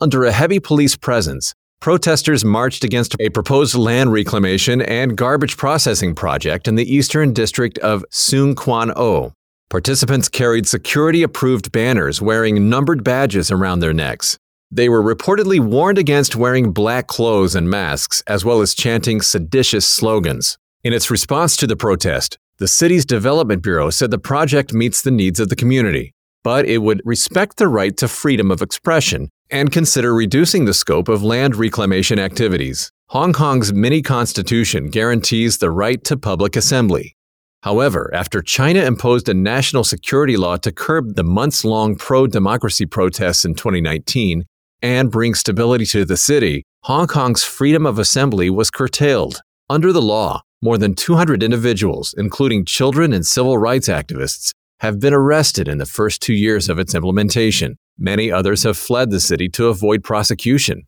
Under 0.00 0.24
a 0.24 0.32
heavy 0.32 0.60
police 0.60 0.96
presence, 0.96 1.54
protesters 1.80 2.44
marched 2.44 2.84
against 2.84 3.16
a 3.20 3.30
proposed 3.30 3.74
land 3.74 4.12
reclamation 4.12 4.80
and 4.82 5.16
garbage 5.16 5.56
processing 5.56 6.14
project 6.14 6.68
in 6.68 6.74
the 6.74 6.94
eastern 6.94 7.32
district 7.32 7.78
of 7.78 8.04
Tseung 8.10 8.56
Kwan 8.56 8.92
O. 8.96 9.32
Participants 9.70 10.28
carried 10.28 10.66
security 10.66 11.22
approved 11.22 11.70
banners 11.70 12.20
wearing 12.20 12.68
numbered 12.68 13.04
badges 13.04 13.50
around 13.50 13.80
their 13.80 13.94
necks. 13.94 14.38
They 14.72 14.88
were 14.88 15.02
reportedly 15.02 15.58
warned 15.58 15.98
against 15.98 16.36
wearing 16.36 16.70
black 16.72 17.08
clothes 17.08 17.56
and 17.56 17.68
masks, 17.68 18.22
as 18.28 18.44
well 18.44 18.60
as 18.60 18.72
chanting 18.72 19.20
seditious 19.20 19.86
slogans. 19.86 20.58
In 20.84 20.92
its 20.92 21.10
response 21.10 21.56
to 21.56 21.66
the 21.66 21.76
protest, 21.76 22.38
the 22.58 22.68
city's 22.68 23.04
development 23.04 23.62
bureau 23.62 23.90
said 23.90 24.12
the 24.12 24.18
project 24.18 24.72
meets 24.72 25.02
the 25.02 25.10
needs 25.10 25.40
of 25.40 25.48
the 25.48 25.56
community, 25.56 26.14
but 26.44 26.66
it 26.66 26.78
would 26.78 27.02
respect 27.04 27.56
the 27.56 27.66
right 27.66 27.96
to 27.96 28.06
freedom 28.06 28.52
of 28.52 28.62
expression 28.62 29.28
and 29.50 29.72
consider 29.72 30.14
reducing 30.14 30.66
the 30.66 30.74
scope 30.74 31.08
of 31.08 31.24
land 31.24 31.56
reclamation 31.56 32.20
activities. 32.20 32.92
Hong 33.08 33.32
Kong's 33.32 33.72
mini 33.72 34.02
constitution 34.02 34.88
guarantees 34.88 35.58
the 35.58 35.70
right 35.70 36.04
to 36.04 36.16
public 36.16 36.54
assembly. 36.54 37.16
However, 37.62 38.10
after 38.14 38.40
China 38.40 38.80
imposed 38.80 39.28
a 39.28 39.34
national 39.34 39.84
security 39.84 40.36
law 40.36 40.56
to 40.58 40.70
curb 40.72 41.16
the 41.16 41.24
months 41.24 41.64
long 41.64 41.96
pro 41.96 42.26
democracy 42.26 42.86
protests 42.86 43.44
in 43.44 43.54
2019, 43.54 44.44
and 44.82 45.10
bring 45.10 45.34
stability 45.34 45.86
to 45.86 46.04
the 46.04 46.16
city, 46.16 46.64
Hong 46.84 47.06
Kong's 47.06 47.44
freedom 47.44 47.86
of 47.86 47.98
assembly 47.98 48.50
was 48.50 48.70
curtailed. 48.70 49.42
Under 49.68 49.92
the 49.92 50.02
law, 50.02 50.42
more 50.62 50.78
than 50.78 50.94
200 50.94 51.42
individuals, 51.42 52.14
including 52.16 52.64
children 52.64 53.12
and 53.12 53.26
civil 53.26 53.58
rights 53.58 53.88
activists, 53.88 54.52
have 54.80 54.98
been 54.98 55.14
arrested 55.14 55.68
in 55.68 55.78
the 55.78 55.86
first 55.86 56.22
two 56.22 56.34
years 56.34 56.68
of 56.68 56.78
its 56.78 56.94
implementation. 56.94 57.76
Many 57.98 58.32
others 58.32 58.62
have 58.62 58.78
fled 58.78 59.10
the 59.10 59.20
city 59.20 59.48
to 59.50 59.68
avoid 59.68 60.02
prosecution. 60.02 60.86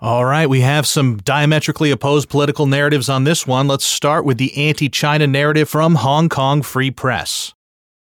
All 0.00 0.24
right, 0.24 0.48
we 0.48 0.62
have 0.62 0.86
some 0.86 1.18
diametrically 1.18 1.90
opposed 1.90 2.28
political 2.28 2.66
narratives 2.66 3.08
on 3.08 3.24
this 3.24 3.46
one. 3.46 3.68
Let's 3.68 3.84
start 3.84 4.24
with 4.24 4.36
the 4.36 4.56
anti 4.56 4.88
China 4.88 5.26
narrative 5.26 5.68
from 5.68 5.94
Hong 5.94 6.28
Kong 6.28 6.60
Free 6.60 6.90
Press. 6.90 7.54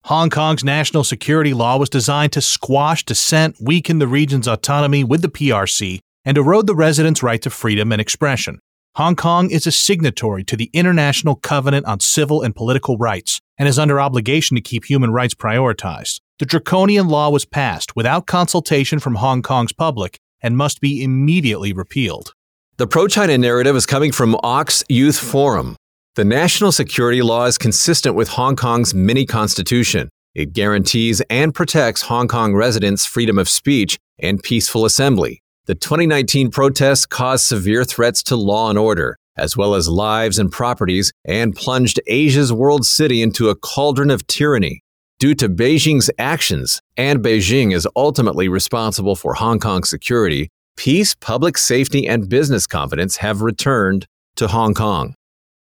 Hong 0.05 0.31
Kong's 0.31 0.65
national 0.65 1.05
security 1.05 1.53
law 1.53 1.77
was 1.77 1.91
designed 1.91 2.33
to 2.33 2.41
squash 2.41 3.05
dissent, 3.05 3.57
weaken 3.61 3.99
the 3.99 4.09
region's 4.09 4.49
autonomy 4.49 5.05
with 5.05 5.23
the 5.23 5.29
PRC, 5.29 6.01
and 6.25 6.39
erode 6.39 6.67
the 6.67 6.75
residents' 6.75 7.23
right 7.23 7.41
to 7.43 7.51
freedom 7.51 7.93
and 7.93 8.01
expression. 8.01 8.61
Hong 8.97 9.15
Kong 9.15 9.51
is 9.51 9.67
a 9.67 9.73
signatory 9.73 10.43
to 10.45 10.57
the 10.57 10.71
International 10.73 11.37
Covenant 11.37 11.87
on 11.87 12.01
Civil 12.01 12.43
and 12.43 12.57
Political 12.57 12.99
Rights 12.99 13.41
and 13.57 13.69
is 13.69 13.79
under 13.79 14.01
obligation 14.01 14.57
to 14.57 14.61
keep 14.61 14.85
human 14.85 15.13
rights 15.13 15.35
prioritized. 15.35 16.21
The 16.39 16.47
draconian 16.47 17.07
law 17.07 17.31
was 17.31 17.45
passed 17.45 17.95
without 17.95 18.27
consultation 18.27 18.99
from 18.99 19.17
Hong 19.17 19.43
Kong's 19.43 19.73
public 19.73 20.19
and 20.43 20.57
must 20.57 20.81
be 20.81 21.05
immediately 21.05 21.73
repealed. 21.73 22.35
The 22.79 22.87
pro 22.87 23.07
China 23.07 23.37
narrative 23.37 23.77
is 23.77 23.87
coming 23.87 24.11
from 24.11 24.37
Ox 24.43 24.83
Youth 24.89 25.19
Forum, 25.19 25.77
the 26.17 26.25
national 26.25 26.73
security 26.73 27.23
law 27.23 27.45
is 27.45 27.57
consistent 27.57 28.17
with 28.17 28.31
Hong 28.31 28.57
Kong's 28.57 28.93
mini 28.93 29.25
constitution. 29.25 30.09
It 30.35 30.53
guarantees 30.53 31.23
and 31.31 31.55
protects 31.55 32.03
Hong 32.03 32.27
Kong 32.27 32.53
residents' 32.53 33.07
freedom 33.07 33.39
of 33.39 33.49
speech 33.49 33.97
and 34.19 34.43
peaceful 34.43 34.85
assembly. 34.85 35.41
The 35.67 35.77
2019 35.77 36.51
protests 36.51 37.07
caused 37.07 37.45
severe 37.45 37.85
threats 37.85 38.25
to 38.25 38.35
law 38.35 38.71
and 38.71 38.79
order, 38.79 39.19
as 39.37 39.57
well 39.57 39.77
as 39.77 39.89
lives 39.89 40.41
and 40.41 40.51
properties, 40.51 41.13
and 41.25 41.55
plunged 41.55 42.01
Asia's 42.09 42.53
world 42.53 42.85
city 42.85 43.23
into 43.23 43.49
a 43.49 43.55
cauldron 43.55 44.11
of 44.11 44.27
tyranny. 44.27 44.83
Due 45.21 45.37
to 45.37 45.49
Beijing's 45.49 46.11
actions, 46.19 46.81
and 46.97 47.21
Beijing 47.21 47.73
is 47.73 47.87
ultimately 47.95 48.49
responsible 48.49 49.15
for 49.15 49.35
Hong 49.35 49.61
Kong's 49.61 49.91
security, 49.91 50.49
peace, 50.77 51.15
public 51.15 51.57
safety, 51.57 52.09
and 52.09 52.29
business 52.29 52.67
confidence 52.67 53.19
have 53.19 53.43
returned 53.43 54.07
to 54.35 54.49
Hong 54.49 54.75
Kong. 54.75 55.15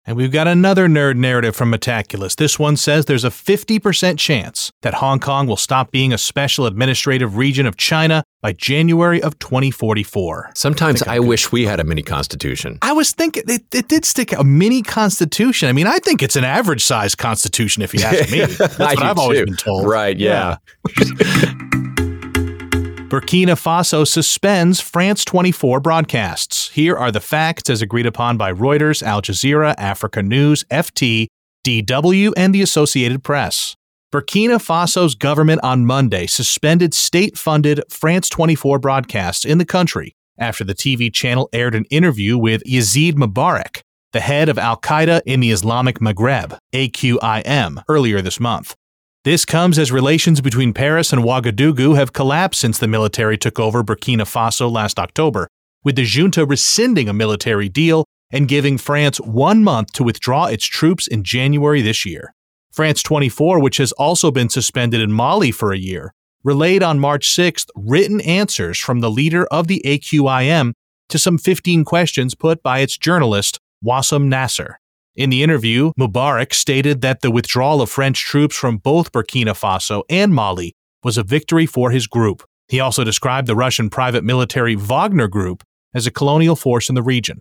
And 0.08 0.16
we've 0.16 0.32
got 0.32 0.48
another 0.48 0.88
nerd 0.88 1.16
narrative 1.16 1.54
from 1.54 1.70
Metaculus. 1.70 2.34
This 2.34 2.58
one 2.58 2.78
says 2.78 3.04
there's 3.04 3.24
a 3.24 3.28
50% 3.28 4.18
chance 4.18 4.72
that 4.80 4.94
Hong 4.94 5.20
Kong 5.20 5.46
will 5.46 5.58
stop 5.58 5.90
being 5.90 6.14
a 6.14 6.18
special 6.18 6.64
administrative 6.64 7.36
region 7.36 7.66
of 7.66 7.76
China 7.76 8.24
by 8.40 8.54
January 8.54 9.22
of 9.22 9.38
2044. 9.38 10.52
Sometimes 10.54 11.02
I, 11.02 11.16
I 11.16 11.18
wish 11.18 11.52
we 11.52 11.66
had 11.66 11.78
a 11.78 11.84
mini 11.84 12.02
constitution. 12.02 12.78
I 12.80 12.94
was 12.94 13.12
thinking 13.12 13.42
it, 13.48 13.64
it 13.70 13.88
did 13.88 14.06
stick 14.06 14.32
a 14.32 14.42
mini 14.42 14.80
constitution. 14.80 15.68
I 15.68 15.72
mean, 15.72 15.86
I 15.86 15.98
think 15.98 16.22
it's 16.22 16.36
an 16.36 16.44
average 16.44 16.86
size 16.86 17.14
constitution 17.14 17.82
if 17.82 17.92
you 17.92 18.00
ask 18.00 18.32
me. 18.32 18.38
That's 18.46 18.78
what 18.78 19.02
I've 19.02 19.18
always 19.18 19.44
been 19.44 19.56
told. 19.56 19.86
Right, 19.86 20.16
yeah. 20.16 20.56
yeah. 20.98 21.78
Burkina 23.08 23.56
Faso 23.56 24.06
suspends 24.06 24.82
France 24.82 25.24
24 25.24 25.80
broadcasts. 25.80 26.68
Here 26.68 26.94
are 26.94 27.10
the 27.10 27.22
facts 27.22 27.70
as 27.70 27.80
agreed 27.80 28.04
upon 28.04 28.36
by 28.36 28.52
Reuters, 28.52 29.02
Al 29.02 29.22
Jazeera, 29.22 29.74
Africa 29.78 30.22
News, 30.22 30.62
FT, 30.64 31.28
DW, 31.66 32.34
and 32.36 32.54
the 32.54 32.60
Associated 32.60 33.24
Press. 33.24 33.74
Burkina 34.12 34.58
Faso's 34.58 35.14
government 35.14 35.62
on 35.62 35.86
Monday 35.86 36.26
suspended 36.26 36.92
state 36.92 37.38
funded 37.38 37.82
France 37.88 38.28
24 38.28 38.78
broadcasts 38.78 39.46
in 39.46 39.56
the 39.56 39.64
country 39.64 40.14
after 40.36 40.62
the 40.62 40.74
TV 40.74 41.10
channel 41.10 41.48
aired 41.54 41.74
an 41.74 41.86
interview 41.86 42.36
with 42.36 42.62
Yazid 42.64 43.14
Mebrak, 43.14 43.80
the 44.12 44.20
head 44.20 44.50
of 44.50 44.58
Al 44.58 44.76
Qaeda 44.76 45.22
in 45.24 45.40
the 45.40 45.50
Islamic 45.50 45.98
Maghreb, 46.00 46.58
AQIM, 46.74 47.82
earlier 47.88 48.20
this 48.20 48.38
month. 48.38 48.74
This 49.28 49.44
comes 49.44 49.78
as 49.78 49.92
relations 49.92 50.40
between 50.40 50.72
Paris 50.72 51.12
and 51.12 51.22
Ouagadougou 51.22 51.96
have 51.96 52.14
collapsed 52.14 52.62
since 52.62 52.78
the 52.78 52.88
military 52.88 53.36
took 53.36 53.60
over 53.60 53.84
Burkina 53.84 54.22
Faso 54.22 54.72
last 54.72 54.98
October, 54.98 55.48
with 55.84 55.96
the 55.96 56.02
junta 56.02 56.46
rescinding 56.46 57.10
a 57.10 57.12
military 57.12 57.68
deal 57.68 58.06
and 58.30 58.48
giving 58.48 58.78
France 58.78 59.20
one 59.20 59.62
month 59.62 59.92
to 59.92 60.02
withdraw 60.02 60.46
its 60.46 60.64
troops 60.64 61.06
in 61.06 61.24
January 61.24 61.82
this 61.82 62.06
year. 62.06 62.32
France 62.72 63.02
24, 63.02 63.60
which 63.60 63.76
has 63.76 63.92
also 63.92 64.30
been 64.30 64.48
suspended 64.48 65.02
in 65.02 65.12
Mali 65.12 65.50
for 65.50 65.74
a 65.74 65.78
year, 65.78 66.14
relayed 66.42 66.82
on 66.82 66.98
March 66.98 67.28
6th 67.28 67.66
written 67.76 68.22
answers 68.22 68.78
from 68.78 69.00
the 69.00 69.10
leader 69.10 69.44
of 69.48 69.66
the 69.66 69.82
AQIM 69.84 70.72
to 71.10 71.18
some 71.18 71.36
15 71.36 71.84
questions 71.84 72.34
put 72.34 72.62
by 72.62 72.78
its 72.78 72.96
journalist, 72.96 73.60
Wassim 73.84 74.28
Nasr. 74.28 74.80
In 75.18 75.30
the 75.30 75.42
interview, 75.42 75.90
Mebrak 75.98 76.54
stated 76.54 77.00
that 77.00 77.22
the 77.22 77.32
withdrawal 77.32 77.82
of 77.82 77.90
French 77.90 78.24
troops 78.24 78.54
from 78.54 78.76
both 78.76 79.10
Burkina 79.10 79.50
Faso 79.50 80.04
and 80.08 80.32
Mali 80.32 80.76
was 81.02 81.18
a 81.18 81.24
victory 81.24 81.66
for 81.66 81.90
his 81.90 82.06
group. 82.06 82.44
He 82.68 82.78
also 82.78 83.02
described 83.02 83.48
the 83.48 83.56
Russian 83.56 83.90
private 83.90 84.22
military 84.22 84.76
Wagner 84.76 85.26
Group 85.26 85.64
as 85.92 86.06
a 86.06 86.12
colonial 86.12 86.54
force 86.54 86.88
in 86.88 86.94
the 86.94 87.02
region. 87.02 87.40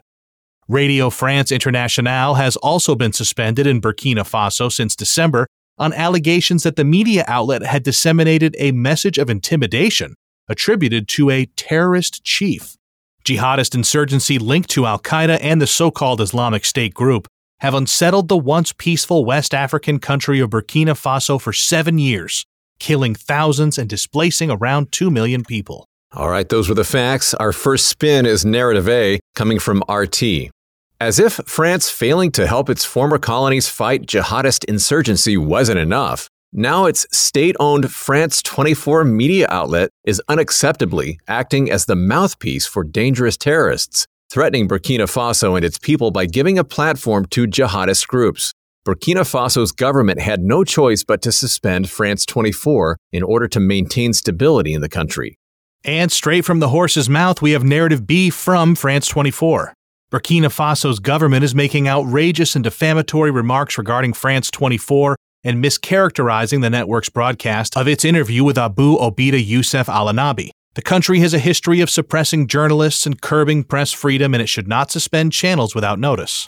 Radio 0.67 1.11
France 1.11 1.51
Internationale 1.51 2.33
has 2.33 2.55
also 2.55 2.95
been 2.95 3.13
suspended 3.13 3.67
in 3.67 3.79
Burkina 3.79 4.21
Faso 4.27 4.71
since 4.71 4.95
December 4.95 5.45
on 5.77 5.93
allegations 5.93 6.63
that 6.63 6.77
the 6.77 6.83
media 6.83 7.25
outlet 7.27 7.61
had 7.61 7.83
disseminated 7.83 8.55
a 8.57 8.71
message 8.71 9.19
of 9.19 9.29
intimidation 9.29 10.15
attributed 10.49 11.07
to 11.09 11.29
a 11.29 11.45
terrorist 11.55 12.23
chief. 12.23 12.75
Jihadist 13.23 13.75
insurgency 13.75 14.39
linked 14.39 14.71
to 14.71 14.87
Al 14.87 14.97
Qaeda 14.97 15.37
and 15.43 15.61
the 15.61 15.67
so 15.67 15.91
called 15.91 16.21
Islamic 16.21 16.65
State 16.65 16.95
group 16.95 17.27
have 17.59 17.73
unsettled 17.73 18.27
the 18.27 18.37
once 18.37 18.71
peaceful 18.73 19.25
West 19.25 19.53
African 19.53 19.99
country 19.99 20.39
of 20.39 20.51
Burkina 20.51 20.91
Faso 20.91 21.41
for 21.41 21.51
seven 21.51 21.97
years, 21.97 22.45
killing 22.79 23.15
thousands 23.15 23.77
and 23.77 23.89
displacing 23.89 24.51
around 24.51 24.91
2 24.91 25.09
million 25.09 25.43
people. 25.43 25.87
All 26.13 26.29
right, 26.29 26.47
those 26.47 26.69
were 26.69 26.75
the 26.75 26.83
facts. 26.83 27.33
Our 27.33 27.51
first 27.51 27.87
spin 27.87 28.25
is 28.25 28.45
narrative 28.45 28.87
A, 28.87 29.19
coming 29.35 29.59
from 29.59 29.83
RT. 29.89 30.51
As 30.99 31.19
if 31.19 31.33
France 31.45 31.89
failing 31.89 32.31
to 32.31 32.47
help 32.47 32.69
its 32.69 32.85
former 32.85 33.17
colonies 33.17 33.67
fight 33.67 34.05
jihadist 34.05 34.63
insurgency 34.65 35.37
wasn't 35.37 35.79
enough, 35.79 36.29
now 36.53 36.85
its 36.85 37.05
state 37.11 37.55
owned 37.59 37.91
France 37.91 38.41
24 38.41 39.03
media 39.03 39.47
outlet 39.49 39.89
is 40.05 40.21
unacceptably 40.29 41.17
acting 41.27 41.69
as 41.69 41.85
the 41.85 41.95
mouthpiece 41.95 42.65
for 42.65 42.83
dangerous 42.83 43.35
terrorists 43.35 44.07
threatening 44.29 44.67
Burkina 44.67 45.05
Faso 45.05 45.55
and 45.55 45.63
its 45.63 45.77
people 45.77 46.11
by 46.11 46.25
giving 46.25 46.57
a 46.57 46.63
platform 46.63 47.25
to 47.27 47.47
jihadist 47.47 48.07
groups. 48.07 48.53
Burkina 48.85 49.21
Faso's 49.21 49.71
government 49.71 50.21
had 50.21 50.41
no 50.41 50.63
choice 50.63 51.03
but 51.03 51.21
to 51.21 51.31
suspend 51.31 51.89
France 51.89 52.25
24 52.25 52.97
in 53.11 53.23
order 53.23 53.47
to 53.47 53.59
maintain 53.59 54.13
stability 54.13 54.73
in 54.73 54.81
the 54.81 54.89
country. 54.89 55.37
And 55.83 56.11
straight 56.11 56.45
from 56.45 56.59
the 56.59 56.69
horse's 56.69 57.09
mouth, 57.09 57.41
we 57.41 57.51
have 57.51 57.63
narrative 57.63 58.07
B 58.07 58.29
from 58.29 58.75
France 58.75 59.07
24. 59.07 59.73
Burkina 60.09 60.47
Faso's 60.47 60.99
government 60.99 61.43
is 61.43 61.53
making 61.53 61.87
outrageous 61.89 62.55
and 62.55 62.63
defamatory 62.63 63.29
remarks 63.29 63.77
regarding 63.77 64.13
France 64.13 64.49
24 64.51 65.17
and 65.43 65.63
mischaracterizing 65.63 66.61
the 66.61 66.69
network's 66.69 67.09
broadcast 67.09 67.75
of 67.75 67.87
its 67.87 68.05
interview 68.05 68.43
with 68.43 68.57
Abu 68.57 68.97
Obaida 68.97 69.45
Youssef 69.45 69.89
al 69.89 70.07
Annabi, 70.07 70.49
The 70.77 70.83
country 70.83 71.21
has 71.21 71.33
a 71.33 71.39
history 71.39 71.81
of 71.81 71.89
suppressing 71.89 72.45
journalists 72.45 73.07
and 73.07 73.19
curbing 73.19 73.63
press 73.63 73.91
freedom, 73.91 74.35
and 74.35 74.43
it 74.43 74.47
should 74.47 74.67
not 74.67 74.91
suspend 74.91 75.33
channels 75.33 75.73
without 75.73 75.97
notice. 75.97 76.45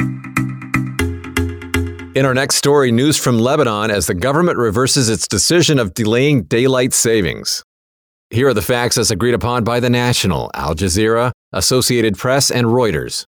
In 2.13 2.25
our 2.27 2.35
next 2.35 2.57
story, 2.57 2.91
news 2.91 3.17
from 3.17 3.39
Lebanon 3.39 3.89
as 3.89 4.05
the 4.05 4.13
government 4.13 4.59
reverses 4.59 5.09
its 5.09 5.27
decision 5.27 5.79
of 5.79 5.95
delaying 5.95 6.43
daylight 6.43 6.93
savings. 6.93 7.63
Here 8.29 8.49
are 8.49 8.53
the 8.53 8.61
facts 8.61 8.99
as 8.99 9.09
agreed 9.09 9.33
upon 9.33 9.63
by 9.63 9.79
The 9.79 9.89
National, 9.89 10.51
Al 10.53 10.75
Jazeera, 10.75 11.31
Associated 11.51 12.15
Press, 12.15 12.51
and 12.51 12.67
Reuters. 12.67 13.25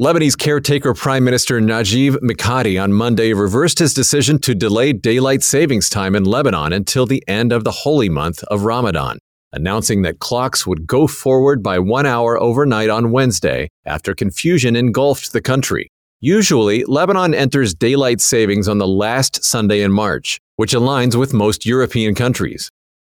Lebanese 0.00 0.36
caretaker 0.36 0.94
Prime 0.94 1.22
Minister 1.22 1.60
Najib 1.60 2.14
Mikati 2.24 2.82
on 2.82 2.92
Monday 2.92 3.34
reversed 3.34 3.78
his 3.78 3.94
decision 3.94 4.40
to 4.40 4.56
delay 4.56 4.92
daylight 4.92 5.44
savings 5.44 5.88
time 5.88 6.16
in 6.16 6.24
Lebanon 6.24 6.72
until 6.72 7.06
the 7.06 7.22
end 7.28 7.52
of 7.52 7.62
the 7.62 7.70
holy 7.70 8.08
month 8.08 8.42
of 8.44 8.64
Ramadan, 8.64 9.20
announcing 9.52 10.02
that 10.02 10.18
clocks 10.18 10.66
would 10.66 10.86
go 10.86 11.06
forward 11.06 11.62
by 11.62 11.78
one 11.78 12.06
hour 12.06 12.40
overnight 12.40 12.90
on 12.90 13.12
Wednesday 13.12 13.68
after 13.86 14.14
confusion 14.14 14.76
engulfed 14.76 15.32
the 15.32 15.40
country. 15.40 15.90
Usually, 16.20 16.84
Lebanon 16.84 17.32
enters 17.32 17.74
daylight 17.74 18.20
savings 18.20 18.68
on 18.68 18.78
the 18.78 18.86
last 18.86 19.44
Sunday 19.44 19.82
in 19.82 19.92
March, 19.92 20.40
which 20.56 20.72
aligns 20.72 21.14
with 21.14 21.32
most 21.32 21.64
European 21.64 22.14
countries. 22.14 22.70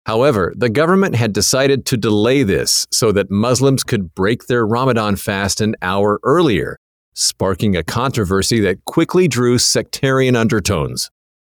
However, 0.06 0.52
the 0.56 0.68
government 0.68 1.14
had 1.14 1.32
decided 1.32 1.86
to 1.86 1.96
delay 1.96 2.42
this 2.42 2.86
so 2.90 3.12
that 3.12 3.30
Muslims 3.30 3.84
could 3.84 4.14
break 4.14 4.46
their 4.46 4.66
Ramadan 4.66 5.16
fast 5.16 5.60
an 5.60 5.76
hour 5.82 6.20
earlier, 6.24 6.76
sparking 7.14 7.76
a 7.76 7.82
controversy 7.82 8.60
that 8.60 8.84
quickly 8.84 9.28
drew 9.28 9.58
sectarian 9.58 10.36
undertones. 10.36 11.10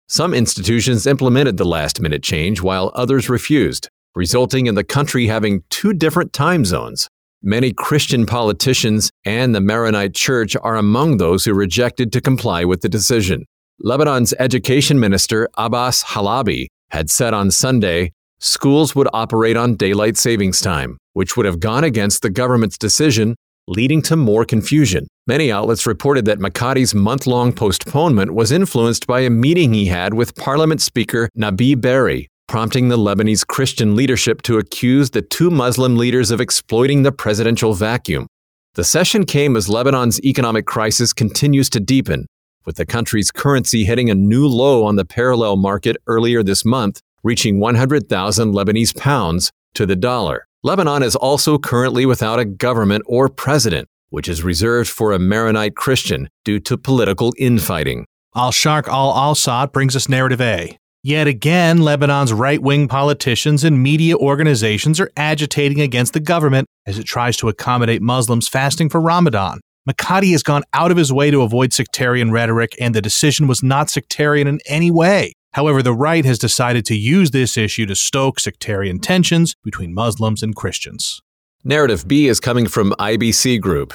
Some 0.09 0.33
institutions 0.33 1.05
implemented 1.05 1.57
the 1.57 1.65
last 1.65 1.99
minute 1.99 2.23
change 2.23 2.61
while 2.61 2.91
others 2.95 3.29
refused, 3.29 3.89
resulting 4.17 4.65
in 4.65 4.73
the 4.73 4.83
country 4.83 5.27
having 5.27 5.63
two 5.69 5.93
different 5.93 6.33
time 6.33 6.65
zones. 6.65 7.07
Many 7.43 7.71
Christian 7.71 8.25
politicians 8.25 9.11
and 9.23 9.53
the 9.53 9.61
Maronite 9.61 10.15
Church 10.15 10.57
are 10.63 10.75
among 10.75 11.17
those 11.17 11.45
who 11.45 11.53
rejected 11.53 12.11
to 12.11 12.19
comply 12.19 12.65
with 12.65 12.81
the 12.81 12.89
decision. 12.89 13.45
Lebanon's 13.79 14.33
education 14.39 14.99
minister, 14.99 15.47
Abbas 15.55 16.03
Halabi, 16.03 16.65
had 16.89 17.11
said 17.11 17.35
on 17.35 17.51
Sunday 17.51 18.11
schools 18.39 18.95
would 18.95 19.07
operate 19.13 19.55
on 19.55 19.75
daylight 19.75 20.17
savings 20.17 20.61
time, 20.61 20.97
which 21.13 21.37
would 21.37 21.45
have 21.45 21.59
gone 21.59 21.83
against 21.83 22.23
the 22.23 22.31
government's 22.31 22.77
decision, 22.77 23.35
leading 23.67 24.01
to 24.01 24.15
more 24.15 24.45
confusion. 24.45 25.05
Many 25.27 25.51
outlets 25.51 25.85
reported 25.85 26.25
that 26.25 26.39
Mikati's 26.39 26.95
month 26.95 27.27
long 27.27 27.53
postponement 27.53 28.33
was 28.33 28.51
influenced 28.51 29.05
by 29.05 29.19
a 29.19 29.29
meeting 29.29 29.73
he 29.73 29.85
had 29.85 30.15
with 30.15 30.35
Parliament 30.35 30.81
Speaker 30.81 31.29
Nabih 31.37 31.79
Berri, 31.79 32.29
prompting 32.47 32.87
the 32.87 32.97
Lebanese 32.97 33.45
Christian 33.45 33.95
leadership 33.95 34.41
to 34.43 34.57
accuse 34.57 35.09
the 35.09 35.21
two 35.21 35.49
Muslim 35.49 35.97
leaders 35.97 36.31
of 36.31 36.39
exploiting 36.39 37.03
the 37.03 37.11
presidential 37.11 37.73
vacuum. 37.73 38.27
The 38.75 38.83
session 38.83 39.25
came 39.25 39.55
as 39.55 39.69
Lebanon's 39.69 40.21
economic 40.23 40.65
crisis 40.65 41.11
continues 41.11 41.69
to 41.71 41.79
deepen, 41.79 42.25
with 42.65 42.77
the 42.77 42.85
country's 42.85 43.31
currency 43.31 43.83
hitting 43.83 44.09
a 44.09 44.15
new 44.15 44.47
low 44.47 44.85
on 44.85 44.95
the 44.95 45.05
parallel 45.05 45.57
market 45.57 45.97
earlier 46.07 46.41
this 46.41 46.63
month, 46.63 47.01
reaching 47.23 47.59
100,000 47.59 48.53
Lebanese 48.53 48.95
pounds 48.95 49.51
to 49.73 49.85
the 49.85 49.95
dollar. 49.95 50.45
Lebanon 50.63 51.03
is 51.03 51.15
also 51.15 51.57
currently 51.57 52.05
without 52.05 52.39
a 52.39 52.45
government 52.45 53.03
or 53.07 53.29
president, 53.29 53.87
which 54.09 54.29
is 54.29 54.43
reserved 54.43 54.89
for 54.89 55.11
a 55.11 55.19
Maronite 55.19 55.75
Christian 55.75 56.29
due 56.45 56.59
to 56.61 56.77
political 56.77 57.33
infighting. 57.37 58.05
Al 58.35 58.51
Sharq 58.51 58.87
al 58.87 59.13
Awsat 59.13 59.71
brings 59.71 59.95
us 59.95 60.07
narrative 60.07 60.41
A. 60.41 60.77
Yet 61.07 61.25
again, 61.25 61.83
Lebanon's 61.83 62.33
right 62.33 62.61
wing 62.61 62.89
politicians 62.89 63.63
and 63.63 63.81
media 63.81 64.17
organizations 64.17 64.99
are 64.99 65.09
agitating 65.15 65.79
against 65.79 66.11
the 66.11 66.19
government 66.19 66.67
as 66.85 66.99
it 66.99 67.05
tries 67.05 67.37
to 67.37 67.47
accommodate 67.47 68.01
Muslims 68.01 68.49
fasting 68.49 68.89
for 68.89 68.99
Ramadan. 68.99 69.61
Mikati 69.89 70.33
has 70.33 70.43
gone 70.43 70.63
out 70.73 70.91
of 70.91 70.97
his 70.97 71.13
way 71.13 71.31
to 71.31 71.43
avoid 71.43 71.71
sectarian 71.71 72.29
rhetoric, 72.29 72.75
and 72.77 72.93
the 72.93 73.01
decision 73.01 73.47
was 73.47 73.63
not 73.63 73.89
sectarian 73.89 74.49
in 74.49 74.59
any 74.67 74.91
way. 74.91 75.31
However, 75.53 75.81
the 75.81 75.93
right 75.93 76.25
has 76.25 76.37
decided 76.37 76.83
to 76.87 76.97
use 76.97 77.31
this 77.31 77.55
issue 77.55 77.85
to 77.85 77.95
stoke 77.95 78.41
sectarian 78.41 78.99
tensions 78.99 79.55
between 79.63 79.93
Muslims 79.93 80.43
and 80.43 80.53
Christians. 80.53 81.21
Narrative 81.63 82.05
B 82.05 82.27
is 82.27 82.41
coming 82.41 82.67
from 82.67 82.91
IBC 82.99 83.61
Group. 83.61 83.93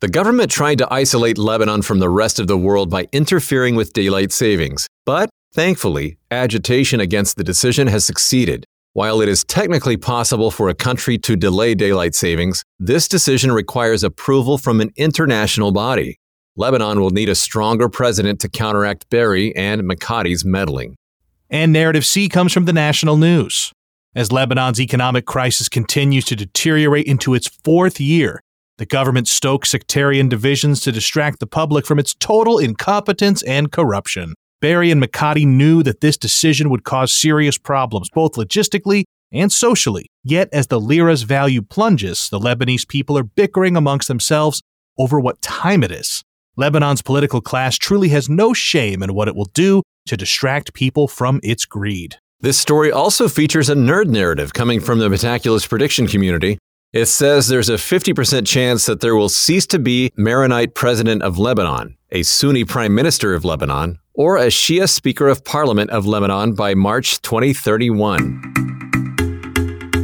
The 0.00 0.08
government 0.08 0.50
tried 0.50 0.78
to 0.78 0.90
isolate 0.90 1.36
Lebanon 1.36 1.82
from 1.82 1.98
the 1.98 2.08
rest 2.08 2.38
of 2.38 2.46
the 2.46 2.56
world 2.56 2.88
by 2.88 3.08
interfering 3.12 3.74
with 3.74 3.92
daylight 3.92 4.32
savings, 4.32 4.86
but 5.04 5.28
Thankfully, 5.56 6.18
agitation 6.30 7.00
against 7.00 7.38
the 7.38 7.42
decision 7.42 7.86
has 7.86 8.04
succeeded. 8.04 8.66
While 8.92 9.22
it 9.22 9.28
is 9.30 9.42
technically 9.42 9.96
possible 9.96 10.50
for 10.50 10.68
a 10.68 10.74
country 10.74 11.16
to 11.20 11.34
delay 11.34 11.74
daylight 11.74 12.14
savings, 12.14 12.62
this 12.78 13.08
decision 13.08 13.50
requires 13.50 14.04
approval 14.04 14.58
from 14.58 14.82
an 14.82 14.90
international 14.96 15.72
body. 15.72 16.18
Lebanon 16.56 17.00
will 17.00 17.08
need 17.08 17.30
a 17.30 17.34
stronger 17.34 17.88
president 17.88 18.38
to 18.40 18.50
counteract 18.50 19.08
Berri 19.08 19.56
and 19.56 19.80
Mikati's 19.80 20.44
meddling. 20.44 20.94
And 21.48 21.72
narrative 21.72 22.04
C 22.04 22.28
comes 22.28 22.52
from 22.52 22.66
the 22.66 22.74
national 22.74 23.16
news. 23.16 23.72
As 24.14 24.30
Lebanon's 24.30 24.78
economic 24.78 25.24
crisis 25.24 25.70
continues 25.70 26.26
to 26.26 26.36
deteriorate 26.36 27.06
into 27.06 27.32
its 27.32 27.48
fourth 27.64 27.98
year, 27.98 28.42
the 28.76 28.84
government 28.84 29.26
stokes 29.26 29.70
sectarian 29.70 30.28
divisions 30.28 30.82
to 30.82 30.92
distract 30.92 31.40
the 31.40 31.46
public 31.46 31.86
from 31.86 31.98
its 31.98 32.14
total 32.14 32.58
incompetence 32.58 33.42
and 33.44 33.72
corruption. 33.72 34.34
Berri 34.60 34.90
and 34.90 35.02
Mikati 35.02 35.46
knew 35.46 35.82
that 35.82 36.00
this 36.00 36.16
decision 36.16 36.70
would 36.70 36.84
cause 36.84 37.12
serious 37.12 37.58
problems, 37.58 38.08
both 38.08 38.32
logistically 38.32 39.04
and 39.32 39.52
socially. 39.52 40.06
Yet, 40.24 40.48
as 40.52 40.68
the 40.68 40.80
lira's 40.80 41.22
value 41.22 41.62
plunges, 41.62 42.28
the 42.30 42.38
Lebanese 42.38 42.88
people 42.88 43.18
are 43.18 43.22
bickering 43.22 43.76
amongst 43.76 44.08
themselves 44.08 44.62
over 44.98 45.20
what 45.20 45.42
time 45.42 45.82
it 45.82 45.92
is. 45.92 46.22
Lebanon's 46.56 47.02
political 47.02 47.42
class 47.42 47.76
truly 47.76 48.08
has 48.08 48.30
no 48.30 48.54
shame 48.54 49.02
in 49.02 49.12
what 49.12 49.28
it 49.28 49.36
will 49.36 49.50
do 49.52 49.82
to 50.06 50.16
distract 50.16 50.72
people 50.72 51.06
from 51.06 51.38
its 51.42 51.66
greed. 51.66 52.16
This 52.40 52.58
story 52.58 52.90
also 52.90 53.28
features 53.28 53.68
a 53.68 53.74
nerd 53.74 54.06
narrative 54.06 54.54
coming 54.54 54.80
from 54.80 54.98
the 54.98 55.08
Metaculus 55.08 55.68
prediction 55.68 56.06
community. 56.06 56.58
It 56.92 57.06
says 57.06 57.48
there's 57.48 57.68
a 57.68 57.74
50% 57.74 58.46
chance 58.46 58.86
that 58.86 59.00
there 59.00 59.16
will 59.16 59.28
cease 59.28 59.66
to 59.66 59.78
be 59.78 60.12
Maronite 60.16 60.74
president 60.74 61.22
of 61.22 61.38
Lebanon, 61.38 61.96
a 62.10 62.22
Sunni 62.22 62.64
prime 62.64 62.94
minister 62.94 63.34
of 63.34 63.44
Lebanon, 63.44 63.98
or 64.16 64.38
a 64.38 64.46
Shia 64.46 64.88
Speaker 64.88 65.28
of 65.28 65.44
Parliament 65.44 65.90
of 65.90 66.06
Lebanon 66.06 66.54
by 66.54 66.74
March 66.74 67.22
2031. 67.22 68.42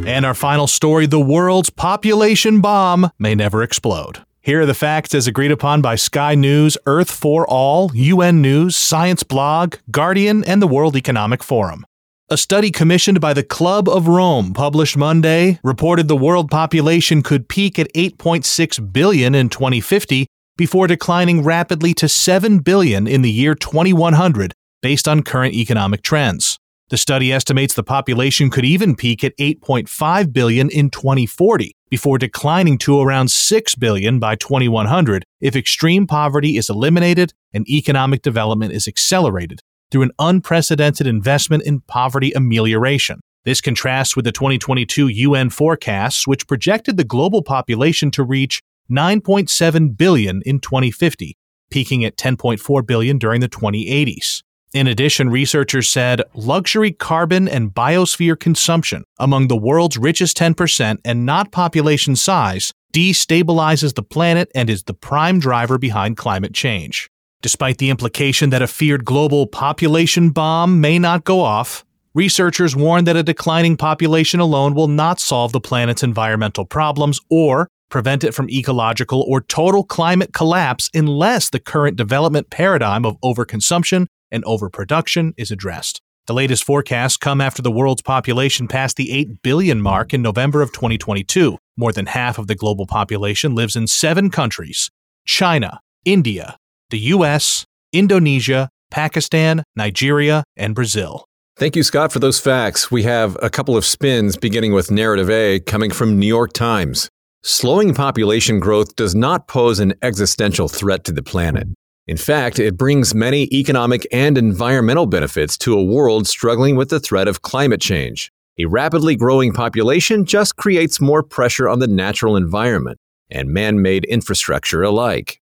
And 0.05 0.25
our 0.25 0.33
final 0.33 0.67
story 0.67 1.05
the 1.07 1.19
world's 1.19 1.69
population 1.69 2.61
bomb 2.61 3.09
may 3.19 3.35
never 3.35 3.63
explode. 3.63 4.23
Here 4.41 4.61
are 4.61 4.65
the 4.65 4.73
facts 4.73 5.15
as 5.15 5.25
agreed 5.25 5.51
upon 5.51 5.81
by 5.81 5.95
Sky 5.95 6.35
News, 6.35 6.77
Earth 6.85 7.09
for 7.09 7.47
All, 7.47 7.91
UN 7.93 8.41
News, 8.41 8.75
Science 8.75 9.23
Blog, 9.23 9.75
Guardian, 9.89 10.43
and 10.43 10.61
the 10.61 10.67
World 10.67 10.95
Economic 10.95 11.41
Forum. 11.41 11.85
A 12.29 12.37
study 12.37 12.69
commissioned 12.69 13.21
by 13.21 13.33
the 13.33 13.43
Club 13.43 13.87
of 13.87 14.07
Rome, 14.07 14.53
published 14.53 14.97
Monday, 14.97 15.59
reported 15.63 16.07
the 16.07 16.15
world 16.15 16.51
population 16.51 17.21
could 17.21 17.47
peak 17.47 17.79
at 17.79 17.93
8.6 17.93 18.91
billion 18.91 19.33
in 19.35 19.49
2050 19.49 20.27
before 20.57 20.87
declining 20.87 21.43
rapidly 21.43 21.93
to 21.95 22.07
7 22.07 22.59
billion 22.59 23.07
in 23.07 23.21
the 23.21 23.31
year 23.31 23.55
2100 23.55 24.53
based 24.81 25.07
on 25.07 25.23
current 25.23 25.53
economic 25.53 26.01
trends. 26.01 26.59
The 26.89 26.97
study 26.97 27.31
estimates 27.31 27.73
the 27.73 27.81
population 27.81 28.51
could 28.51 28.65
even 28.65 28.95
peak 28.95 29.23
at 29.23 29.35
8.5 29.37 30.31
billion 30.31 30.69
in 30.69 30.91
2040 30.91 31.71
before 31.89 32.17
declining 32.17 32.77
to 32.79 33.01
around 33.01 33.31
6 33.31 33.75
billion 33.75 34.19
by 34.19 34.35
2100 34.35 35.23
if 35.41 35.55
extreme 35.55 36.05
poverty 36.05 36.57
is 36.57 36.69
eliminated 36.69 37.33
and 37.51 37.67
economic 37.67 38.21
development 38.21 38.73
is 38.73 38.87
accelerated 38.87 39.59
through 39.89 40.03
an 40.03 40.11
unprecedented 40.19 41.07
investment 41.07 41.63
in 41.63 41.81
poverty 41.81 42.31
amelioration. 42.33 43.21
This 43.45 43.59
contrasts 43.59 44.15
with 44.15 44.25
the 44.25 44.31
2022 44.31 45.07
UN 45.07 45.49
forecasts, 45.49 46.27
which 46.27 46.47
projected 46.47 46.97
the 46.97 47.03
global 47.03 47.43
population 47.43 48.09
to 48.11 48.23
reach 48.23 48.61
9.7 48.91 49.97
billion 49.97 50.41
in 50.45 50.59
2050, 50.59 51.37
peaking 51.69 52.05
at 52.05 52.17
10.4 52.17 52.85
billion 52.85 53.17
during 53.17 53.41
the 53.41 53.49
2080s. 53.49 54.43
In 54.73 54.87
addition, 54.87 55.29
researchers 55.29 55.87
said 55.87 56.21
luxury 56.33 56.91
carbon 56.91 57.47
and 57.47 57.73
biosphere 57.73 58.39
consumption 58.39 59.03
among 59.19 59.47
the 59.47 59.55
world's 59.55 59.97
richest 59.97 60.35
10% 60.37 60.97
and 61.05 61.25
not 61.25 61.51
population 61.51 62.15
size 62.15 62.73
destabilizes 62.91 63.93
the 63.93 64.03
planet 64.03 64.51
and 64.55 64.69
is 64.69 64.83
the 64.83 64.93
prime 64.93 65.39
driver 65.39 65.77
behind 65.77 66.17
climate 66.17 66.53
change. 66.53 67.09
Despite 67.43 67.77
the 67.77 67.89
implication 67.89 68.49
that 68.49 68.61
a 68.61 68.67
feared 68.67 69.05
global 69.05 69.45
population 69.45 70.31
bomb 70.31 70.81
may 70.81 70.97
not 70.97 71.23
go 71.23 71.41
off, 71.41 71.83
researchers 72.15 72.75
warn 72.75 73.03
that 73.05 73.17
a 73.17 73.23
declining 73.23 73.77
population 73.77 74.39
alone 74.39 74.73
will 74.73 74.87
not 74.87 75.19
solve 75.19 75.51
the 75.51 75.59
planet's 75.59 76.03
environmental 76.03 76.65
problems 76.65 77.19
or 77.29 77.67
prevent 77.93 78.23
it 78.23 78.33
from 78.33 78.49
ecological 78.49 79.23
or 79.27 79.39
total 79.39 79.83
climate 79.83 80.33
collapse 80.33 80.89
unless 80.95 81.51
the 81.51 81.59
current 81.59 81.95
development 81.95 82.49
paradigm 82.49 83.05
of 83.05 83.21
overconsumption 83.21 84.07
and 84.31 84.43
overproduction 84.45 85.31
is 85.37 85.51
addressed. 85.51 86.01
The 86.25 86.33
latest 86.33 86.63
forecasts 86.63 87.17
come 87.17 87.39
after 87.39 87.61
the 87.61 87.69
world's 87.69 88.01
population 88.01 88.67
passed 88.67 88.97
the 88.97 89.11
8 89.11 89.43
billion 89.43 89.79
mark 89.79 90.11
in 90.11 90.23
November 90.23 90.63
of 90.63 90.71
2022. 90.71 91.59
More 91.77 91.91
than 91.91 92.07
half 92.07 92.39
of 92.39 92.47
the 92.47 92.55
global 92.55 92.87
population 92.87 93.53
lives 93.53 93.75
in 93.75 93.85
seven 93.85 94.31
countries 94.31 94.89
China, 95.27 95.79
India, 96.03 96.57
the 96.89 96.99
US, 96.99 97.63
Indonesia, 97.91 98.69
Pakistan, 98.89 99.63
Nigeria, 99.75 100.43
and 100.57 100.73
Brazil. 100.73 101.25
Thank 101.57 101.75
you, 101.75 101.83
Scott, 101.83 102.11
for 102.11 102.17
those 102.17 102.39
facts. 102.39 102.89
We 102.89 103.03
have 103.03 103.37
a 103.43 103.51
couple 103.51 103.77
of 103.77 103.85
spins 103.85 104.35
beginning 104.35 104.73
with 104.73 104.89
narrative 104.89 105.29
A 105.29 105.59
coming 105.59 105.91
from 105.91 106.17
New 106.17 106.25
York 106.25 106.53
Times. 106.53 107.11
Slowing 107.45 107.93
population 107.93 108.61
growth 108.61 108.95
does 108.95 109.13
not 109.13 109.49
pose 109.49 109.79
an 109.81 109.95
existential 110.01 110.69
threat 110.69 111.03
to 111.03 111.11
the 111.11 111.21
planet. 111.21 111.67
In 112.07 112.15
fact, 112.15 112.57
it 112.57 112.77
brings 112.77 113.13
many 113.13 113.49
economic 113.51 114.07
and 114.13 114.37
environmental 114.37 115.07
benefits 115.07 115.57
to 115.57 115.77
a 115.77 115.83
world 115.83 116.25
struggling 116.25 116.77
with 116.77 116.87
the 116.87 117.01
threat 117.01 117.27
of 117.27 117.41
climate 117.41 117.81
change. 117.81 118.31
A 118.57 118.65
rapidly 118.65 119.17
growing 119.17 119.51
population 119.51 120.23
just 120.23 120.55
creates 120.55 121.01
more 121.01 121.21
pressure 121.21 121.67
on 121.67 121.79
the 121.79 121.87
natural 121.87 122.37
environment 122.37 122.97
and 123.29 123.49
man 123.49 123.81
made 123.81 124.05
infrastructure 124.05 124.81
alike. 124.81 125.41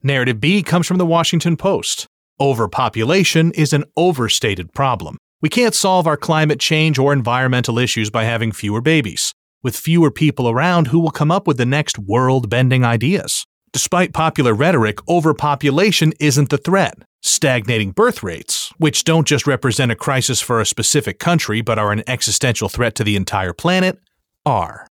Narrative 0.00 0.38
B 0.38 0.62
comes 0.62 0.86
from 0.86 0.98
the 0.98 1.06
Washington 1.06 1.56
Post. 1.56 2.06
Overpopulation 2.38 3.50
is 3.52 3.72
an 3.72 3.82
overstated 3.96 4.72
problem. 4.74 5.18
We 5.40 5.48
can't 5.48 5.74
solve 5.74 6.06
our 6.06 6.16
climate 6.16 6.60
change 6.60 7.00
or 7.00 7.12
environmental 7.12 7.80
issues 7.80 8.10
by 8.10 8.22
having 8.22 8.52
fewer 8.52 8.80
babies. 8.80 9.34
With 9.64 9.76
fewer 9.76 10.10
people 10.10 10.50
around, 10.50 10.88
who 10.88 10.98
will 10.98 11.12
come 11.12 11.30
up 11.30 11.46
with 11.46 11.56
the 11.56 11.64
next 11.64 11.96
world 11.96 12.50
bending 12.50 12.84
ideas? 12.84 13.46
Despite 13.72 14.12
popular 14.12 14.54
rhetoric, 14.54 14.98
overpopulation 15.08 16.12
isn't 16.18 16.50
the 16.50 16.58
threat. 16.58 16.94
Stagnating 17.22 17.92
birth 17.92 18.24
rates, 18.24 18.72
which 18.78 19.04
don't 19.04 19.26
just 19.26 19.46
represent 19.46 19.92
a 19.92 19.94
crisis 19.96 20.40
for 20.40 20.60
a 20.60 20.66
specific 20.66 21.20
country 21.20 21.60
but 21.60 21.78
are 21.78 21.92
an 21.92 22.02
existential 22.08 22.68
threat 22.68 22.96
to 22.96 23.04
the 23.04 23.14
entire 23.14 23.52
planet, 23.52 24.00
are. 24.44 24.88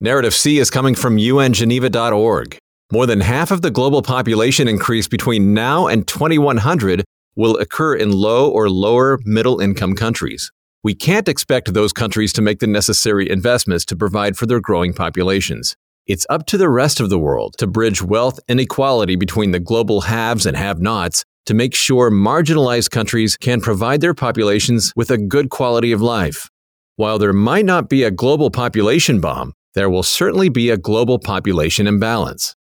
Narrative 0.00 0.32
C 0.32 0.58
is 0.58 0.70
coming 0.70 0.94
from 0.94 1.18
ungeneva.org. 1.18 2.56
More 2.90 3.04
than 3.04 3.20
half 3.20 3.50
of 3.50 3.60
the 3.60 3.70
global 3.70 4.00
population 4.00 4.66
increase 4.66 5.08
between 5.08 5.52
now 5.52 5.88
and 5.88 6.08
2100 6.08 7.04
will 7.36 7.58
occur 7.58 7.94
in 7.94 8.12
low 8.12 8.50
or 8.50 8.70
lower 8.70 9.18
middle 9.24 9.60
income 9.60 9.94
countries. 9.94 10.50
We 10.84 10.94
can't 10.94 11.30
expect 11.30 11.72
those 11.72 11.94
countries 11.94 12.30
to 12.34 12.42
make 12.42 12.58
the 12.58 12.66
necessary 12.66 13.30
investments 13.30 13.86
to 13.86 13.96
provide 13.96 14.36
for 14.36 14.44
their 14.44 14.60
growing 14.60 14.92
populations. 14.92 15.74
It's 16.06 16.26
up 16.28 16.44
to 16.48 16.58
the 16.58 16.68
rest 16.68 17.00
of 17.00 17.08
the 17.08 17.18
world 17.18 17.54
to 17.56 17.66
bridge 17.66 18.02
wealth 18.02 18.38
inequality 18.48 19.16
between 19.16 19.52
the 19.52 19.60
global 19.60 20.02
haves 20.02 20.44
and 20.44 20.54
have 20.54 20.82
nots 20.82 21.24
to 21.46 21.54
make 21.54 21.74
sure 21.74 22.10
marginalized 22.10 22.90
countries 22.90 23.38
can 23.38 23.62
provide 23.62 24.02
their 24.02 24.12
populations 24.12 24.92
with 24.94 25.10
a 25.10 25.16
good 25.16 25.48
quality 25.48 25.90
of 25.90 26.02
life. 26.02 26.50
While 26.96 27.18
there 27.18 27.32
might 27.32 27.64
not 27.64 27.88
be 27.88 28.02
a 28.02 28.10
global 28.10 28.50
population 28.50 29.22
bomb, 29.22 29.54
there 29.72 29.88
will 29.88 30.02
certainly 30.02 30.50
be 30.50 30.68
a 30.68 30.76
global 30.76 31.18
population 31.18 31.86
imbalance. 31.86 32.54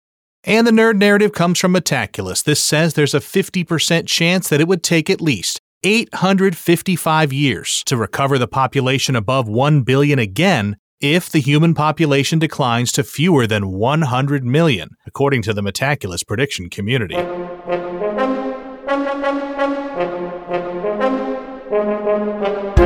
And 0.44 0.68
the 0.68 0.72
nerd 0.72 0.98
narrative 0.98 1.34
comes 1.34 1.58
from 1.58 1.74
Metaculus. 1.74 2.44
This 2.44 2.64
says 2.64 2.94
there's 2.94 3.16
a 3.16 3.20
50% 3.20 4.06
chance 4.06 4.48
that 4.50 4.62
it 4.62 4.68
would 4.68 4.84
take 4.84 5.10
at 5.10 5.22
least 5.22 5.60
855 5.84 7.34
years 7.34 7.84
to 7.86 7.98
recover 7.98 8.38
the 8.38 8.48
population 8.48 9.16
above 9.16 9.48
1 9.48 9.82
billion 9.82 10.20
again 10.20 10.78
if 11.00 11.28
the 11.32 11.40
human 11.40 11.74
population 11.74 12.38
declines 12.38 12.92
to 12.92 13.04
fewer 13.04 13.48
than 13.48 13.72
100 13.72 14.46
million, 14.46 14.90
according 15.08 15.42
to 15.42 15.54
the 15.54 15.62
Metaculus 15.64 16.26
prediction 16.26 16.70
community. 16.70 17.16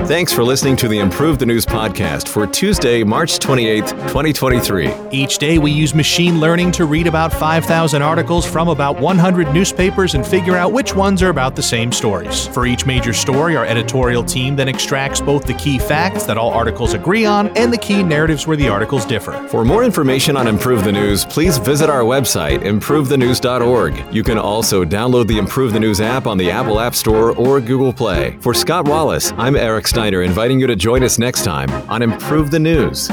Thanks 0.08 0.32
for 0.32 0.44
listening 0.44 0.76
to 0.78 0.88
the 0.88 1.00
Improve 1.00 1.40
the 1.40 1.48
News 1.48 1.66
podcast 1.66 2.28
for 2.28 2.46
Tuesday, 2.46 3.04
March 3.04 3.40
28th, 3.40 3.90
2023. 4.08 4.94
Each 5.10 5.40
day, 5.40 5.58
we 5.58 5.72
use 5.72 5.96
machine 5.96 6.40
learning 6.40 6.74
to 6.74 6.86
read 6.86 7.08
about 7.08 7.34
5,000 7.34 8.04
articles 8.04 8.46
from 8.46 8.68
about 8.68 9.00
100 9.00 9.52
newspapers 9.52 10.14
and 10.14 10.24
figure 10.26 10.56
out 10.56 10.72
which 10.72 10.94
ones 10.94 11.24
are 11.24 11.30
about 11.30 11.56
the 11.56 11.64
same 11.64 11.92
stories. 11.92 12.46
For 12.46 12.68
each 12.68 12.86
major 12.86 13.14
story, 13.14 13.56
our 13.56 13.66
editorial 13.66 14.24
team 14.24 14.56
then 14.56 14.70
extracts 14.70 15.22
both 15.22 15.44
the 15.44 15.56
key 15.56 15.80
facts 15.80 16.26
that 16.26 16.38
all 16.38 16.52
articles 16.52 16.94
agree 16.94 17.26
on 17.26 17.48
and 17.58 17.74
the 17.74 17.78
key 17.78 18.04
narratives 18.04 18.46
where 18.46 18.58
the 18.58 18.70
articles 18.70 19.06
differ. 19.06 19.32
For 19.48 19.66
more 19.66 19.84
information 19.84 20.38
on 20.38 20.48
Improve 20.48 20.84
the 20.84 20.92
News, 20.92 21.26
please 21.26 21.58
visit 21.58 21.90
our 21.90 22.04
website, 22.04 22.60
improvethenews.org. 22.60 24.14
You 24.14 24.22
can 24.22 24.38
also 24.38 24.86
download 24.86 25.26
the 25.26 25.40
Improve 25.40 25.74
the 25.74 25.80
News 25.80 26.00
app 26.00 26.28
on 26.28 26.38
the 26.38 26.52
Apple 26.52 26.80
App 26.80 26.94
Store 26.94 27.32
or 27.32 27.60
Google 27.60 27.92
Play. 27.92 28.38
For 28.40 28.54
Scott 28.54 28.88
Wallace, 28.88 29.32
I'm 29.38 29.56
Eric 29.56 29.88
Inviting 29.96 30.60
you 30.60 30.68
to 30.68 30.76
join 30.76 31.04
us 31.04 31.18
next 31.18 31.46
time 31.46 31.72
on 31.90 32.02
Improve 32.02 32.52
the 32.52 32.60
News. 32.60 33.10